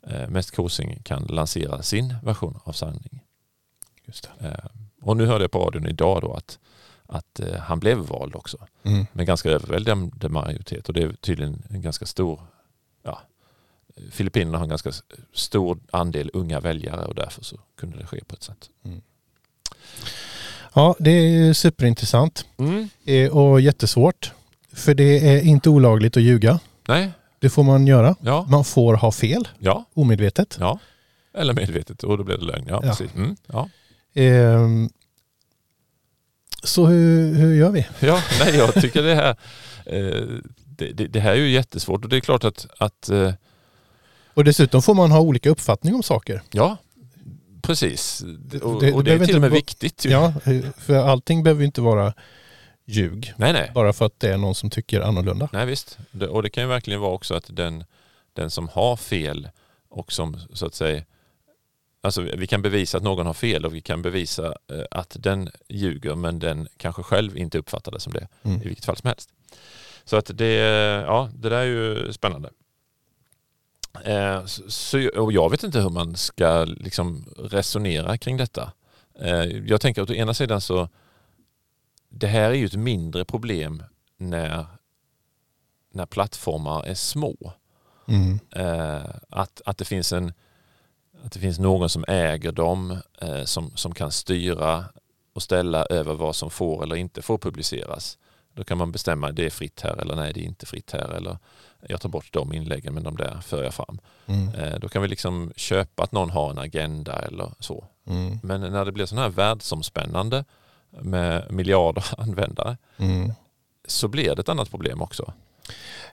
eh, 0.06 0.28
Mest 0.28 0.50
Kosing 0.56 1.02
kan 1.02 1.22
lansera 1.22 1.82
sin 1.82 2.14
version 2.22 2.58
av 2.64 2.72
sanning. 2.72 3.20
Just. 4.04 4.28
Eh, 4.40 4.52
och 5.02 5.16
nu 5.16 5.26
hörde 5.26 5.44
jag 5.44 5.50
på 5.50 5.58
radion 5.64 5.86
idag 5.86 6.20
då 6.22 6.32
att, 6.34 6.58
att 7.06 7.40
eh, 7.40 7.56
han 7.56 7.80
blev 7.80 7.98
vald 7.98 8.34
också 8.36 8.58
Mm. 8.84 9.06
med 9.12 9.26
ganska 9.26 9.50
överväldigande 9.50 10.28
majoritet 10.28 10.88
och 10.88 10.94
det 10.94 11.02
är 11.02 11.12
tydligen 11.12 11.62
en 11.70 11.82
ganska 11.82 12.06
stor 12.06 12.40
ja, 13.02 13.20
Filippinerna 14.10 14.58
har 14.58 14.62
en 14.64 14.68
ganska 14.68 14.92
stor 15.32 15.78
andel 15.90 16.30
unga 16.32 16.60
väljare 16.60 17.04
och 17.06 17.14
därför 17.14 17.44
så 17.44 17.56
kunde 17.76 17.98
det 17.98 18.06
ske 18.06 18.24
på 18.24 18.34
ett 18.34 18.42
sätt. 18.42 18.70
Ja, 20.74 20.96
det 20.98 21.10
är 21.10 21.52
superintressant 21.52 22.46
Mm. 22.56 22.88
eh, 23.04 23.30
och 23.36 23.60
jättesvårt. 23.60 24.32
För 24.74 24.94
det 24.94 25.28
är 25.28 25.40
inte 25.42 25.70
olagligt 25.70 26.16
att 26.16 26.22
ljuga. 26.22 26.58
Nej, 26.88 27.10
Det 27.38 27.48
får 27.50 27.62
man 27.62 27.86
göra. 27.86 28.16
ja, 28.20 28.46
Man 28.50 28.64
får 28.64 28.94
ha 28.94 29.12
fel, 29.12 29.48
ja, 29.58 29.84
omedvetet. 29.94 30.56
ja. 30.60 30.78
Eller 31.34 31.54
medvetet 31.54 32.02
och 32.04 32.18
då 32.18 32.24
blev 32.24 32.38
det 32.38 32.44
lögn. 32.44 32.64
Ja, 32.68 32.80
Ja. 32.82 32.88
precis. 32.90 33.14
Mm. 33.14 33.36
Ja. 33.46 33.68
Ehm, 34.14 34.90
så 36.62 36.86
hur, 36.86 37.34
hur 37.34 37.54
gör 37.54 37.70
vi? 37.70 37.86
Ja, 38.00 38.22
nej, 38.40 38.56
jag 38.56 38.74
tycker 38.74 39.02
det 39.02 39.14
här, 39.14 39.30
eh, 39.86 40.26
det, 40.64 40.92
det, 40.92 41.06
det 41.06 41.20
här 41.20 41.30
är 41.32 41.36
ju 41.36 41.50
jättesvårt 41.50 42.04
och 42.04 42.10
det 42.10 42.16
är 42.16 42.20
klart 42.20 42.44
att, 42.44 42.66
att 42.78 43.08
eh, 43.08 43.32
Och 44.34 44.44
dessutom 44.44 44.82
får 44.82 44.94
man 44.94 45.10
ha 45.10 45.20
olika 45.20 45.50
uppfattning 45.50 45.94
om 45.94 46.02
saker. 46.02 46.42
ja, 46.52 46.76
precis. 47.62 48.22
Och, 48.62 48.80
det 48.82 48.92
och 48.92 49.04
det, 49.04 49.12
är 49.12 49.26
till 49.26 49.34
och 49.36 49.40
med 49.40 49.50
viktigt. 49.50 50.04
Ju. 50.04 50.10
Ja, 50.10 50.34
för 50.78 50.94
allting 50.94 51.42
behöver 51.42 51.64
inte 51.64 51.80
vara 51.80 52.14
ljug. 52.84 53.32
Nej, 53.36 53.52
nej. 53.52 53.70
Bara 53.74 53.92
för 53.92 54.06
att 54.06 54.20
det 54.20 54.28
är 54.32 54.36
någon 54.36 54.54
som 54.54 54.70
tycker 54.70 55.00
annorlunda. 55.00 55.48
Nej 55.52 55.66
visst. 55.66 55.98
Och 56.30 56.42
det 56.42 56.50
kan 56.50 56.62
ju 56.62 56.68
verkligen 56.68 57.00
vara 57.00 57.12
också 57.12 57.34
att 57.34 57.44
den, 57.48 57.84
den 58.32 58.50
som 58.50 58.68
har 58.68 58.96
fel 58.96 59.48
och 59.88 60.12
som 60.12 60.36
så 60.52 60.66
att 60.66 60.74
säga 60.74 61.02
Alltså 62.04 62.22
vi 62.22 62.46
kan 62.46 62.62
bevisa 62.62 62.98
att 62.98 63.04
någon 63.04 63.26
har 63.26 63.34
fel 63.34 63.64
och 63.66 63.74
vi 63.74 63.80
kan 63.80 64.02
bevisa 64.02 64.46
eh, 64.46 64.82
att 64.90 65.16
den 65.20 65.50
ljuger 65.68 66.14
men 66.14 66.38
den 66.38 66.68
kanske 66.76 67.02
själv 67.02 67.36
inte 67.36 67.58
uppfattar 67.58 67.92
det 67.92 68.00
som 68.00 68.12
det 68.12 68.28
Mm. 68.42 68.62
i 68.62 68.64
vilket 68.68 68.84
fall 68.84 68.96
som 68.96 69.08
helst. 69.08 69.30
Så 70.04 70.16
att 70.16 70.30
det, 70.34 70.52
ja, 71.06 71.30
det 71.34 71.48
där 71.48 71.56
är 71.58 71.64
ju 71.64 72.12
spännande. 72.12 72.50
Eh, 74.04 74.44
så- 74.46 75.08
och 75.16 75.32
jag 75.32 75.50
vet 75.50 75.62
inte 75.64 75.80
hur 75.80 75.90
man 75.90 76.16
ska 76.16 76.64
liksom 76.64 77.24
resonera 77.38 78.18
kring 78.18 78.36
detta. 78.36 78.72
Eh, 79.20 79.44
jag 79.44 79.80
tänker 79.80 80.02
att 80.02 80.10
å 80.10 80.14
ena 80.14 80.34
sidan 80.34 80.60
så 80.60 80.88
det 82.14 82.26
här 82.26 82.50
är 82.50 82.54
ju 82.54 82.66
ett 82.66 82.76
mindre 82.76 83.24
problem 83.24 83.82
när, 84.16 84.66
när 85.92 86.06
plattformar 86.06 86.82
är 86.82 86.94
små. 86.94 87.52
Mm. 88.08 88.38
Eh, 88.50 89.10
att, 89.28 89.62
att, 89.64 89.78
det 89.78 89.84
finns 89.84 90.12
en, 90.12 90.32
att 91.24 91.32
det 91.32 91.40
finns 91.40 91.58
någon 91.58 91.88
som 91.88 92.04
äger 92.08 92.52
dem, 92.52 92.98
eh, 93.20 93.44
som, 93.44 93.76
som 93.76 93.94
kan 93.94 94.10
styra 94.10 94.84
och 95.32 95.42
ställa 95.42 95.84
över 95.84 96.14
vad 96.14 96.36
som 96.36 96.50
får 96.50 96.82
eller 96.82 96.96
inte 96.96 97.22
får 97.22 97.38
publiceras. 97.38 98.18
Då 98.54 98.64
kan 98.64 98.78
man 98.78 98.92
bestämma 98.92 99.32
det 99.32 99.46
är 99.46 99.50
fritt 99.50 99.80
här 99.80 99.96
eller 100.00 100.16
nej 100.16 100.32
det 100.32 100.40
är 100.40 100.44
inte 100.44 100.66
fritt 100.66 100.92
här 100.92 101.08
eller 101.08 101.38
jag 101.88 102.00
tar 102.00 102.08
bort 102.08 102.32
de 102.32 102.52
inläggen 102.52 102.94
men 102.94 103.02
de 103.02 103.16
där 103.16 103.40
för 103.40 103.64
jag 103.64 103.74
fram. 103.74 103.98
Mm. 104.26 104.54
Eh, 104.54 104.78
då 104.78 104.88
kan 104.88 105.02
vi 105.02 105.08
liksom 105.08 105.52
köpa 105.56 106.02
att 106.02 106.12
någon 106.12 106.30
har 106.30 106.50
en 106.50 106.58
agenda 106.58 107.18
eller 107.18 107.52
så. 107.58 107.84
Mm. 108.06 108.38
Men 108.42 108.60
när 108.60 108.84
det 108.84 108.92
blir 108.92 109.06
sån 109.06 109.18
här 109.18 109.28
världsomspännande 109.28 110.44
med 111.00 111.52
miljarder 111.52 112.04
användare 112.18 112.76
Mm. 112.96 113.32
så 113.88 114.08
blir 114.08 114.34
det 114.34 114.40
ett 114.40 114.48
annat 114.48 114.70
problem 114.70 115.02
också. 115.02 115.32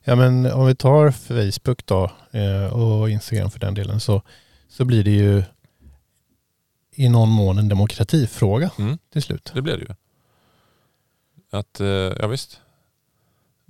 Ja 0.03 0.15
men 0.15 0.51
om 0.51 0.65
vi 0.65 0.75
tar 0.75 1.11
Facebook 1.11 1.85
då 1.85 2.11
eh, 2.31 2.73
och 2.73 3.09
Instagram 3.09 3.51
för 3.51 3.59
den 3.59 3.73
delen 3.73 3.99
så, 3.99 4.21
så 4.67 4.85
blir 4.85 5.03
det 5.03 5.11
ju 5.11 5.43
i 6.91 7.09
någon 7.09 7.29
mån 7.29 7.57
en 7.57 7.69
demokratifråga 7.69 8.71
Mm. 8.79 8.97
till 9.13 9.21
slut. 9.23 9.51
Det 9.53 9.61
blir 9.61 9.77
det 9.77 9.81
ju. 9.83 9.95
Att, 11.51 11.79
eh, 11.79 11.87
ja 11.87 12.27
visst. 12.27 12.61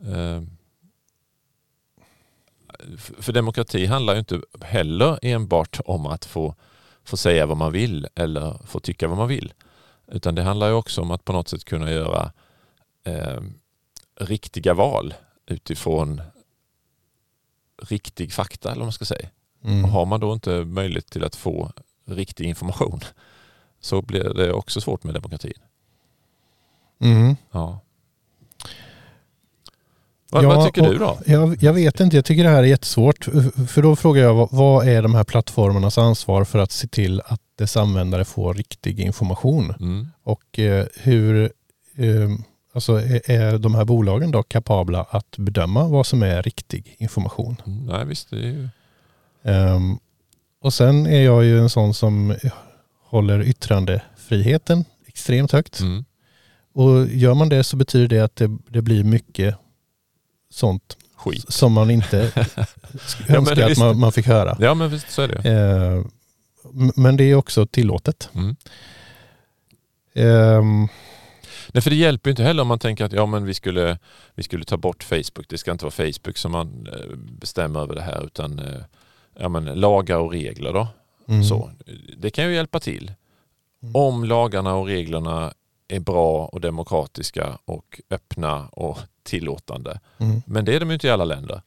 Eh, 0.06 0.44
f- 2.94 3.12
För 3.20 3.34
demokrati 3.34 3.86
handlar 3.86 4.14
ju 4.14 4.20
inte 4.20 4.42
heller 4.62 5.20
enbart 5.22 5.80
om 5.86 6.06
att 6.06 6.26
få, 6.26 6.56
få 7.04 7.18
säga 7.18 7.46
vad 7.46 7.58
man 7.58 7.72
vill 7.72 8.08
eller 8.16 8.58
få 8.66 8.80
tycka 8.80 9.08
vad 9.08 9.18
man 9.18 9.28
vill. 9.28 9.54
Utan 10.12 10.36
det 10.36 10.44
handlar 10.44 10.68
ju 10.68 10.74
också 10.74 11.02
om 11.02 11.12
att 11.12 11.26
på 11.26 11.34
något 11.34 11.48
sätt 11.48 11.66
kunna 11.66 11.92
göra 11.92 12.32
eh, 13.04 13.42
riktiga 14.16 14.74
val 14.74 15.14
utifrån 15.46 16.22
riktig 17.82 18.34
fakta 18.34 18.70
eller 18.70 18.80
vad 18.80 18.86
man 18.86 18.94
ska 18.94 19.06
säga. 19.06 19.30
Mm. 19.64 19.86
Och 19.86 19.92
har 19.92 20.06
man 20.06 20.20
då 20.20 20.34
inte 20.34 20.66
möjlighet 20.66 21.10
till 21.10 21.24
att 21.24 21.36
få 21.36 21.72
riktig 22.06 22.46
information 22.46 23.00
så 23.80 24.02
blir 24.02 24.34
det 24.34 24.54
också 24.54 24.82
svårt 24.82 25.04
med 25.04 25.14
demokratin. 25.14 25.54
Mm. 27.00 27.36
Ja. 27.52 27.80
Vad, 30.32 30.44
Ja, 30.44 30.48
vad 30.48 30.66
tycker 30.66 30.90
du 30.90 30.98
då? 30.98 31.20
Jag, 31.26 31.64
jag 31.64 31.74
vet 31.74 32.00
inte, 32.00 32.16
jag 32.16 32.26
tycker 32.26 32.44
det 32.44 32.50
här 32.50 32.64
är 32.64 32.68
jättesvårt. 32.68 33.26
För 33.68 33.82
då 33.82 33.96
frågar 33.96 34.24
jag, 34.24 34.34
vad, 34.34 34.50
vad 34.52 34.88
är 34.88 35.02
de 35.02 35.16
här 35.16 35.24
plattformarnas 35.24 35.98
ansvar 35.98 36.44
för 36.44 36.60
att 36.60 36.72
se 36.72 36.88
till 36.88 37.22
att 37.26 37.42
dess 37.60 37.78
användare 37.78 38.26
får 38.26 38.54
riktig 38.54 39.00
information? 39.00 39.74
Mm. 39.80 40.08
Och 40.24 40.60
eh, 40.60 40.86
hur 40.96 41.44
eh, 41.96 42.30
alltså 42.74 42.94
är, 43.02 43.32
är 43.32 43.58
de 43.58 43.76
här 43.76 43.86
bolagen 43.86 44.32
då 44.32 44.44
kapabla 44.44 45.06
att 45.10 45.38
bedöma 45.38 45.88
vad 45.88 46.06
som 46.06 46.24
är 46.24 46.44
riktig 46.44 46.96
information? 47.00 47.62
Mm, 47.68 47.86
Nej 47.86 48.06
visst, 48.06 48.30
det 48.30 48.36
är 48.38 48.42
ju... 48.42 48.70
Ehm, 49.44 50.00
och 50.62 50.74
sen 50.74 51.06
är 51.06 51.22
jag 51.22 51.44
ju 51.46 51.60
en 51.60 51.70
sån 51.70 51.94
som 51.94 52.36
håller 53.06 53.42
yttrandefriheten 53.44 54.86
extremt 55.08 55.52
högt. 55.52 55.80
Mm. 55.80 56.06
Och 56.74 57.08
gör 57.08 57.34
man 57.34 57.50
det 57.50 57.64
så 57.64 57.76
betyder 57.78 58.08
det 58.08 58.20
att 58.24 58.36
det, 58.36 58.58
det 58.70 58.82
blir 58.82 59.04
mycket 59.04 59.56
sånt 60.52 60.98
Skit. 61.16 61.54
som 61.54 61.74
man 61.74 61.92
inte 61.92 62.18
önskar 63.28 63.64
att 63.64 63.70
visst. 63.70 63.80
man, 63.82 64.00
man 64.00 64.12
fick 64.12 64.28
höra. 64.28 64.58
Ja 64.60 64.74
men 64.74 64.90
visst 64.90 65.12
så 65.12 65.22
är 65.22 65.28
det. 65.28 65.50
M- 65.50 66.12
men 66.96 67.18
det 67.18 67.24
är 67.24 67.36
också 67.36 67.66
tillåtet. 67.66 68.30
Mm. 68.34 68.56
Ehm, 70.14 70.88
Nej, 71.74 71.82
för 71.82 71.90
det 71.90 71.96
hjälper 71.96 72.30
inte 72.30 72.44
heller 72.44 72.62
om 72.62 72.68
man 72.68 72.80
tänker 72.80 73.06
att 73.06 73.14
ja, 73.14 73.26
men 73.26 73.46
vi, 73.46 73.54
skulle, 73.54 73.98
vi 74.36 74.44
skulle 74.44 74.66
ta 74.66 74.78
bort 74.78 75.04
Facebook. 75.04 75.46
Det 75.50 75.58
ska 75.58 75.72
inte 75.72 75.86
vara 75.86 75.92
Facebook 75.92 76.38
som 76.38 76.52
man 76.52 76.88
eh, 76.94 77.16
bestämmer 77.16 77.80
över 77.80 77.96
det 77.96 78.02
här 78.02 78.26
utan 78.26 78.60
eh, 78.60 78.82
ja, 79.40 79.50
men 79.50 79.66
lagar 79.66 80.18
och 80.18 80.32
regler. 80.32 80.74
Då. 80.74 80.88
mm, 81.28 81.44
Så, 81.44 81.72
det 82.18 82.30
kan 82.30 82.46
ju 82.46 82.56
hjälpa 82.56 82.80
till. 82.80 83.12
Mm. 83.84 83.96
Om 83.96 84.24
lagarna 84.24 84.76
och 84.76 84.86
reglerna 84.86 85.54
är 85.88 86.00
bra 86.00 86.46
och 86.46 86.62
demokratiska 86.62 87.58
och 87.66 88.02
öppna 88.10 88.68
och 88.68 88.98
tillåtande. 89.24 90.00
Mm. 90.18 90.42
Men 90.46 90.66
det 90.66 90.76
är 90.76 90.80
de 90.80 90.90
ju 90.90 90.94
inte 90.94 91.08
i 91.08 91.12
alla 91.12 91.26
länder. 91.26 91.62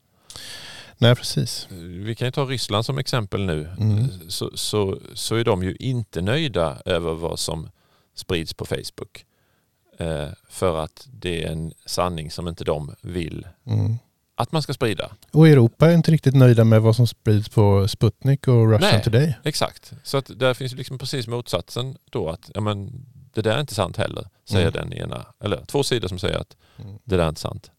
Nej, 1.02 1.14
precis. 1.16 1.66
Vi 2.04 2.14
kan 2.14 2.26
ju 2.28 2.32
ta 2.32 2.44
Ryssland 2.44 2.85
som 2.87 2.99
exempel 2.99 3.44
nu. 3.47 3.68
Mm. 3.78 4.09
Så, 4.30 4.50
så, 4.56 4.99
så 5.14 5.35
är 5.37 5.44
de 5.44 5.62
ju 5.62 5.76
inte 5.78 6.21
nöjda 6.23 6.78
över 6.85 7.14
vad 7.14 7.38
som 7.38 7.68
sprids 8.14 8.54
på 8.54 8.64
Facebook. 8.64 9.25
Eh, 9.99 10.28
för 10.49 10.85
att 10.85 11.09
det 11.12 11.44
är 11.44 11.52
en 11.52 11.73
sanning 11.87 12.30
som 12.30 12.49
inte 12.49 12.64
de 12.64 12.94
vill 13.00 13.47
Mm. 13.66 13.97
att 14.35 14.52
man 14.52 14.62
ska 14.62 14.73
sprida. 14.75 15.11
Och 15.30 15.49
Europa 15.49 15.87
är 15.90 15.94
inte 15.94 16.11
riktigt 16.11 16.35
nöjda 16.35 16.64
med 16.64 16.82
vad 16.82 16.97
som 16.97 17.06
sprids 17.06 17.49
på 17.49 17.88
Sputnik 17.88 18.49
och 18.49 18.71
Russia 18.73 18.90
Nej. 18.92 19.02
Today. 19.02 19.35
Exakt. 19.44 19.92
Så 20.02 20.16
att 20.16 20.30
där 20.38 20.54
finns 20.54 20.73
liksom 20.75 20.99
precis 20.99 21.26
motsatsen 21.26 21.97
då 22.11 22.28
att 22.28 22.50
ja, 22.54 22.61
men, 22.61 23.06
det 23.35 23.42
där 23.42 23.56
är 23.56 23.61
inte 23.61 23.75
sant 23.75 23.97
heller, 23.97 24.28
säger 24.44 24.68
Mm. 24.76 24.90
den 24.90 24.92
ena. 24.99 25.26
Eller 25.40 25.64
två 25.64 25.82
sidor 25.82 26.09
som 26.09 26.18
säger 26.18 26.38
att 26.38 26.56
Mm. 26.78 26.99
det 27.04 27.16
där 27.16 27.25
är 27.25 27.28
inte 27.28 27.40
sant. 27.40 27.71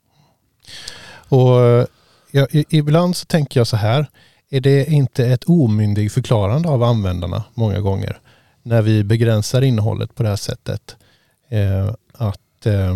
Och 1.29 1.87
ja, 2.35 2.47
i, 2.51 2.65
ibland 2.69 3.15
så 3.15 3.25
tänker 3.25 3.59
jag 3.59 3.67
så 3.67 3.77
här, 3.77 4.05
är 4.49 4.61
det 4.61 4.85
inte 4.85 5.25
ett 5.27 5.43
omyndig 5.43 6.11
förklarande 6.11 6.69
av 6.69 6.83
användarna 6.83 7.43
många 7.53 7.79
gånger 7.79 8.19
när 8.63 8.81
vi 8.81 9.03
begränsar 9.03 9.61
innehållet 9.61 10.15
på 10.15 10.23
det 10.23 10.29
här 10.29 10.35
sättet? 10.35 10.95
Eh, 11.49 11.93
att, 12.13 12.65
eh, 12.65 12.95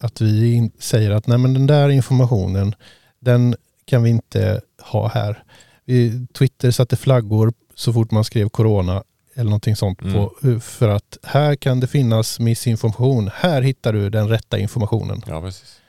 att 0.00 0.20
vi 0.20 0.52
in, 0.54 0.70
säger 0.78 1.10
att 1.10 1.26
nej 1.26 1.38
men 1.38 1.54
den 1.54 1.66
där 1.66 1.88
informationen, 1.88 2.74
den 3.20 3.56
kan 3.84 4.02
vi 4.02 4.10
inte 4.10 4.60
ha 4.80 5.08
här. 5.08 5.42
Vi, 5.84 6.26
Twitter 6.32 6.70
satte 6.70 6.96
flaggor 6.96 7.52
så 7.74 7.92
fort 7.92 8.10
man 8.10 8.24
skrev 8.24 8.48
corona 8.48 9.02
eller 9.34 9.50
någonting 9.50 9.76
sånt 9.76 10.02
Mm. 10.02 10.14
på, 10.14 10.32
eh, 10.48 10.58
för 10.58 10.88
att 10.88 11.18
här 11.22 11.54
kan 11.54 11.80
det 11.80 11.86
finnas 11.86 12.40
missinformation. 12.40 13.30
Här 13.34 13.62
hittar 13.62 13.92
du 13.92 14.10
den 14.10 14.28
rätta 14.28 14.58
informationen. 14.58 15.22
Ja, 15.26 15.40
precis. 15.40 15.80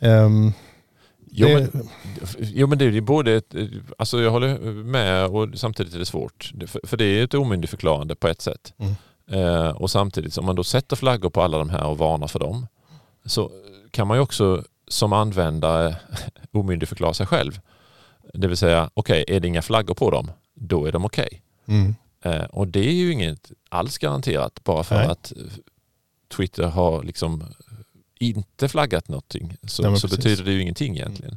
Ehm, 0.00 0.52
Jo, 1.36 1.48
det- 1.48 1.74
men, 1.74 1.88
jo 2.38 2.66
men 2.66 2.78
det 2.78 2.84
är 2.84 3.00
både 3.00 3.32
ett, 3.32 3.54
alltså 3.98 4.20
jag 4.20 4.30
håller 4.30 4.58
med 4.84 5.26
och 5.26 5.48
samtidigt 5.54 5.94
är 5.94 5.98
det 5.98 6.06
svårt. 6.06 6.52
För, 6.66 6.80
för 6.86 6.96
det 6.96 7.04
är 7.04 7.24
ett 7.24 7.34
omyndigförklarande 7.34 8.14
på 8.14 8.28
ett 8.28 8.40
sätt. 8.40 8.74
Mm. 8.78 8.94
Eh, 9.30 9.68
och 9.68 9.90
samtidigt 9.90 10.38
om 10.38 10.44
man 10.46 10.56
då 10.56 10.64
sätter 10.64 10.96
flaggor 10.96 11.30
på 11.30 11.42
alla 11.42 11.58
de 11.58 11.70
här 11.70 11.86
och 11.86 11.98
varnar 11.98 12.28
för 12.28 12.38
dem 12.38 12.66
så 13.24 13.50
kan 13.90 14.06
man 14.06 14.16
ju 14.16 14.22
också 14.22 14.64
som 14.88 15.12
användare 15.12 15.96
omyndigförklara 16.52 17.14
sig 17.14 17.26
själv. 17.26 17.60
Det 18.34 18.48
vill 18.48 18.56
säga, 18.56 18.90
okej, 18.94 19.22
okay, 19.22 19.36
är 19.36 19.40
det 19.40 19.48
inga 19.48 19.62
flaggor 19.62 19.94
på 19.94 20.10
dem, 20.10 20.30
då 20.54 20.86
är 20.86 20.92
de 20.92 21.04
okej. 21.04 21.42
Okay. 21.66 21.76
Mm. 21.76 21.94
Eh, 22.22 22.44
och 22.44 22.68
det 22.68 22.88
är 22.88 22.92
ju 22.92 23.12
inget 23.12 23.52
alls 23.68 23.98
garanterat 23.98 24.64
bara 24.64 24.82
för 24.82 24.94
Nej. 24.94 25.06
att 25.06 25.32
Twitter 26.36 26.66
har 26.66 27.02
liksom 27.02 27.44
inte 28.30 28.68
flaggat 28.68 29.08
någonting 29.08 29.56
så, 29.62 29.90
Nej, 29.90 30.00
så 30.00 30.08
betyder 30.08 30.44
det 30.44 30.52
ju 30.52 30.62
ingenting 30.62 30.96
egentligen. 30.96 31.36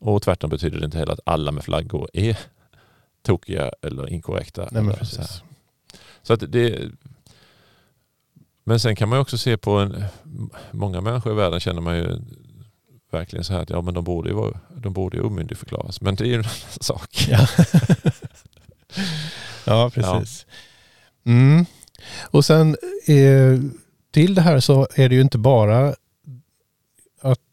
Mm. 0.00 0.14
Och 0.14 0.22
tvärtom 0.22 0.50
betyder 0.50 0.78
det 0.78 0.84
inte 0.84 0.98
heller 0.98 1.12
att 1.12 1.20
alla 1.26 1.52
med 1.52 1.64
flaggor 1.64 2.10
är 2.12 2.38
tokiga 3.22 3.70
eller 3.82 4.08
inkorrekta. 4.08 4.68
Nej, 4.70 4.82
eller 4.82 5.04
så, 5.04 5.22
så 6.22 6.32
att 6.32 6.52
det, 6.52 6.90
men 8.64 8.80
sen 8.80 8.96
kan 8.96 9.08
man 9.08 9.18
också 9.18 9.38
se 9.38 9.56
på 9.56 9.78
en, 9.78 10.04
många 10.70 11.00
människor 11.00 11.32
i 11.32 11.36
världen 11.36 11.60
känner 11.60 11.80
man 11.80 11.96
ju 11.96 12.18
verkligen 13.10 13.44
så 13.44 13.52
här 13.52 13.60
att 13.60 13.70
ja 13.70 13.80
men 13.80 13.94
de 13.94 14.04
borde 14.04 14.28
ju, 14.28 14.34
vara, 14.34 14.60
de 14.68 14.92
borde 14.92 15.16
ju 15.16 15.22
omyndigförklaras. 15.22 16.00
Men 16.00 16.14
det 16.14 16.24
är 16.24 16.28
ju 16.28 16.34
en 16.34 16.40
annan 16.44 16.80
sak. 16.80 17.28
Ja, 17.28 17.46
ja 19.64 19.90
precis. 19.90 20.46
Ja. 21.22 21.30
Mm. 21.32 21.66
Och 22.22 22.44
sen 22.44 22.76
eh, 23.06 23.60
till 24.10 24.34
det 24.34 24.42
här 24.42 24.60
så 24.60 24.86
är 24.94 25.08
det 25.08 25.14
ju 25.14 25.20
inte 25.20 25.38
bara 25.38 25.94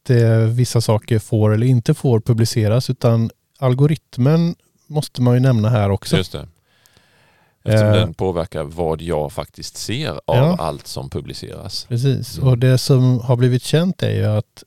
eh, 0.09 0.37
vissa 0.37 0.81
saker 0.81 1.19
får 1.19 1.53
eller 1.53 1.67
inte 1.67 1.93
får 1.93 2.19
publiceras 2.19 2.89
utan 2.89 3.29
algoritmen 3.59 4.55
måste 4.87 5.21
man 5.21 5.33
ju 5.33 5.39
nämna 5.39 5.69
här 5.69 5.89
också. 5.89 6.17
Just 6.17 6.31
det. 6.31 6.47
Eftersom 7.63 7.87
eh, 7.87 7.93
den 7.93 8.13
påverkar 8.13 8.63
vad 8.63 9.01
jag 9.01 9.31
faktiskt 9.31 9.77
ser 9.77 10.09
av 10.09 10.19
ja, 10.25 10.55
allt 10.59 10.87
som 10.87 11.09
publiceras. 11.09 11.85
Precis, 11.89 12.37
mm. 12.37 12.49
och 12.49 12.57
det 12.57 12.77
som 12.77 13.19
har 13.19 13.35
blivit 13.35 13.63
känt 13.63 14.03
är 14.03 14.15
ju 14.15 14.25
att 14.25 14.63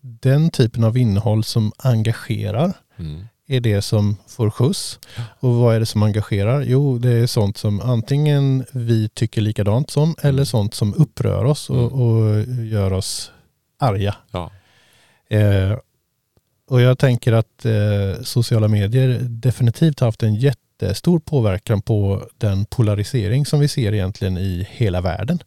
den 0.00 0.50
typen 0.50 0.84
av 0.84 0.98
innehåll 0.98 1.44
som 1.44 1.72
engagerar 1.78 2.72
mm. 2.96 3.24
är 3.46 3.60
det 3.60 3.82
som 3.82 4.16
får 4.28 4.50
skjuts. 4.50 4.98
Och 5.40 5.54
vad 5.54 5.74
är 5.74 5.80
det 5.80 5.86
som 5.86 6.02
engagerar? 6.02 6.62
Jo, 6.62 6.98
det 6.98 7.10
är 7.10 7.26
sånt 7.26 7.56
som 7.56 7.80
antingen 7.80 8.64
vi 8.72 9.08
tycker 9.08 9.40
likadant 9.40 9.90
som 9.90 10.14
eller 10.22 10.44
sånt 10.44 10.74
som 10.74 10.94
upprör 10.94 11.44
oss 11.44 11.70
och, 11.70 11.92
mm. 11.92 11.92
och 11.92 12.44
gör 12.64 12.92
oss 12.92 13.30
arga. 13.84 14.14
Ja. 14.30 14.50
Eh, 15.28 15.78
och 16.68 16.80
jag 16.80 16.98
tänker 16.98 17.32
att 17.32 17.64
eh, 17.64 18.22
sociala 18.22 18.68
medier 18.68 19.18
definitivt 19.20 20.00
har 20.00 20.08
haft 20.08 20.22
en 20.22 20.34
jättestor 20.34 21.18
påverkan 21.18 21.82
på 21.82 22.28
den 22.38 22.64
polarisering 22.64 23.46
som 23.46 23.60
vi 23.60 23.68
ser 23.68 23.92
egentligen 23.92 24.38
i 24.38 24.68
hela 24.70 25.00
världen. 25.00 25.38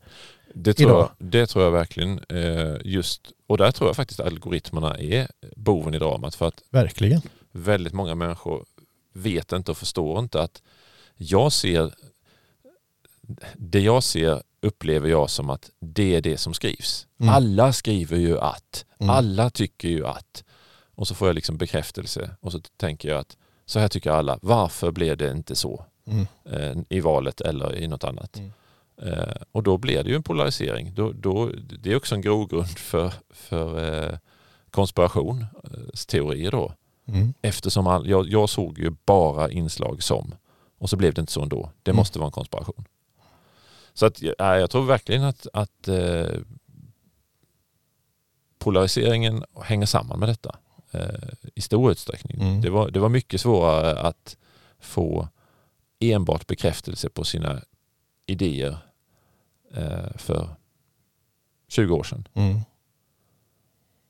Det 0.54 0.74
tror, 0.74 0.92
jag, 0.92 1.10
det 1.18 1.48
tror 1.48 1.64
jag 1.64 1.72
verkligen. 1.72 2.20
Eh, 2.30 2.76
just, 2.84 3.22
och 3.48 3.58
där 3.58 3.72
tror 3.72 3.90
jag 3.90 3.96
faktiskt 3.96 4.20
att 4.20 4.28
algoritmerna 4.28 4.98
är 4.98 5.28
boven 5.56 5.94
i 5.94 6.00
dramat. 6.00 6.36
För 6.36 6.48
att 6.48 6.62
verkligen. 6.70 7.22
väldigt 7.52 7.94
många 7.94 8.16
människor 8.16 8.66
vet 9.14 9.52
inte 9.52 9.72
och 9.72 9.78
förstår 9.78 10.20
inte 10.20 10.42
att 10.42 10.62
jag 11.18 11.52
ser 11.52 11.92
det 13.56 13.80
jag 13.80 14.04
ser 14.04 14.42
upplever 14.62 15.10
jag 15.10 15.30
som 15.30 15.50
att 15.50 15.72
det 15.80 16.16
är 16.16 16.22
det 16.22 16.38
som 16.38 16.54
skrivs. 16.54 17.08
Mm. 17.20 17.34
Alla 17.34 17.74
skriver 17.74 18.18
ju 18.18 18.40
att, 18.40 18.86
mm. 19.00 19.10
alla 19.10 19.50
tycker 19.50 19.90
ju 19.90 20.08
att. 20.08 20.44
Och 20.96 21.08
så 21.08 21.16
får 21.16 21.28
jag 21.28 21.36
liksom 21.36 21.58
bekräftelse 21.58 22.30
och 22.42 22.52
så 22.52 22.60
tänker 22.78 23.10
jag 23.10 23.20
att 23.20 23.38
så 23.66 23.80
här 23.80 23.88
tycker 23.88 24.12
alla. 24.12 24.40
Varför 24.42 24.92
blev 24.92 25.18
det 25.18 25.32
inte 25.32 25.56
så 25.56 25.86
mm. 26.08 26.28
eh, 26.46 26.84
i 26.90 27.00
valet 27.00 27.42
eller 27.42 27.76
i 27.76 27.88
något 27.88 28.04
annat? 28.04 28.38
Mm. 28.38 28.52
Eh, 29.02 29.36
och 29.52 29.64
då 29.64 29.78
blir 29.78 30.04
det 30.04 30.10
ju 30.10 30.16
en 30.16 30.24
polarisering. 30.24 30.94
Då, 30.96 31.12
då, 31.12 31.52
det 31.80 31.92
är 31.92 31.96
också 31.96 32.16
en 32.16 32.22
grogrund 32.22 32.78
för, 32.78 33.14
för 33.30 33.94
eh, 34.04 34.18
konspirationsteorier 34.72 36.52
då. 36.52 36.74
Mm. 37.08 37.34
Eftersom 37.42 37.88
all, 37.88 38.10
jag, 38.10 38.30
jag, 38.30 38.50
såg 38.50 38.80
ju 38.80 38.96
bara 39.06 39.52
inslag 39.52 40.04
som 40.04 40.36
och 40.78 40.90
så 40.90 40.96
blev 40.96 41.14
det 41.14 41.22
inte 41.22 41.34
så 41.34 41.42
ändå. 41.42 41.72
Det 41.84 41.92
mm. 41.92 41.98
måste 41.98 42.20
vara 42.20 42.28
en 42.28 42.32
konspiration. 42.32 42.86
Så 43.98 44.06
att, 44.06 44.22
ja, 44.22 44.58
jag 44.58 44.70
tror 44.70 44.86
verkligen 44.86 45.24
att, 45.24 45.48
att 45.54 45.88
eh, 45.88 46.40
polariseringen 48.60 49.44
hänger 49.62 49.86
samman 49.86 50.20
med 50.20 50.30
detta 50.30 50.56
eh, 50.92 51.30
i 51.56 51.62
stor 51.62 51.92
utsträckning. 51.92 52.42
Mm. 52.42 52.62
Det, 52.62 52.70
var, 52.70 52.90
det 52.90 53.00
var 53.00 53.10
mycket 53.10 53.42
svårare 53.42 54.00
att 54.00 54.38
få 54.80 55.28
enbart 56.00 56.48
bekräftelse 56.48 57.10
på 57.10 57.24
sina 57.24 57.62
idéer 58.26 58.78
eh, 59.74 60.16
för 60.16 60.50
20 61.68 61.96
år 61.96 62.04
sedan. 62.04 62.28
Mm. 62.34 62.60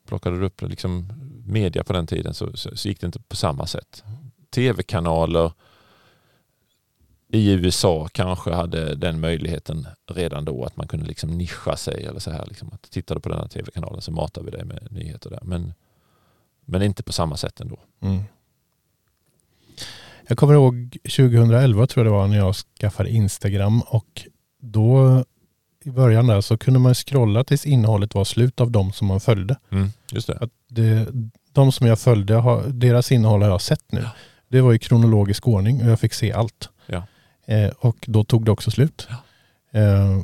Plockade 0.07 0.39
du 0.39 0.45
upp 0.45 0.61
liksom 0.61 1.13
media 1.45 1.83
på 1.83 1.93
den 1.93 2.07
tiden 2.07 2.33
så, 2.33 2.57
så, 2.57 2.77
så 2.77 2.87
gick 2.87 3.01
det 3.01 3.05
inte 3.05 3.19
på 3.19 3.35
samma 3.35 3.67
sätt. 3.67 4.03
Tv-kanaler 4.49 5.51
i 7.29 7.51
USA 7.51 8.07
kanske 8.11 8.51
hade 8.51 8.95
den 8.95 9.19
möjligheten 9.19 9.87
redan 10.11 10.45
då 10.45 10.63
att 10.63 10.77
man 10.77 10.87
kunde 10.87 11.05
liksom 11.05 11.37
nischa 11.37 11.77
sig 11.77 12.05
eller 12.05 12.19
så 12.19 12.31
här. 12.31 12.45
Liksom, 12.47 12.69
att 12.73 12.81
tittar 12.81 13.15
du 13.15 13.21
på 13.21 13.29
den 13.29 13.39
här 13.39 13.47
tv-kanalen 13.47 14.01
så 14.01 14.11
matar 14.11 14.41
vi 14.41 14.51
dig 14.51 14.65
med 14.65 14.87
nyheter 14.91 15.29
där. 15.29 15.41
Men, 15.43 15.73
men 16.65 16.81
inte 16.81 17.03
på 17.03 17.13
samma 17.13 17.37
sätt 17.37 17.59
ändå. 17.59 17.79
Mm. 17.99 18.23
Jag 20.27 20.37
kommer 20.37 20.53
ihåg 20.53 20.97
2011 21.03 21.87
tror 21.87 22.05
jag 22.05 22.13
det 22.13 22.17
var 22.17 22.27
när 22.27 22.37
jag 22.37 22.55
skaffade 22.55 23.09
Instagram 23.09 23.81
och 23.81 24.21
då 24.59 25.23
i 25.83 25.91
början 25.91 26.27
där 26.27 26.41
så 26.41 26.57
kunde 26.57 26.79
man 26.79 26.95
scrolla 26.95 27.43
tills 27.43 27.65
innehållet 27.65 28.15
var 28.15 28.25
slut 28.25 28.61
av 28.61 28.71
de 28.71 28.91
som 28.91 29.07
man 29.07 29.19
följde. 29.19 29.57
Mm, 29.69 29.89
just 30.11 30.27
det. 30.27 30.37
Att 30.37 30.49
det, 30.67 31.07
de 31.51 31.71
som 31.71 31.87
jag 31.87 31.99
följde, 31.99 32.63
deras 32.67 33.11
innehåll 33.11 33.41
har 33.41 33.49
jag 33.49 33.61
sett 33.61 33.91
nu. 33.91 34.05
Det 34.47 34.61
var 34.61 34.73
i 34.73 34.79
kronologisk 34.79 35.47
ordning 35.47 35.81
och 35.81 35.89
jag 35.89 35.99
fick 35.99 36.13
se 36.13 36.33
allt. 36.33 36.69
Eh, 37.47 37.69
och 37.79 38.05
då 38.07 38.23
tog 38.23 38.45
det 38.45 38.51
också 38.51 38.71
slut. 38.71 39.07
Ja. 39.09 39.79
Eh, 39.79 40.21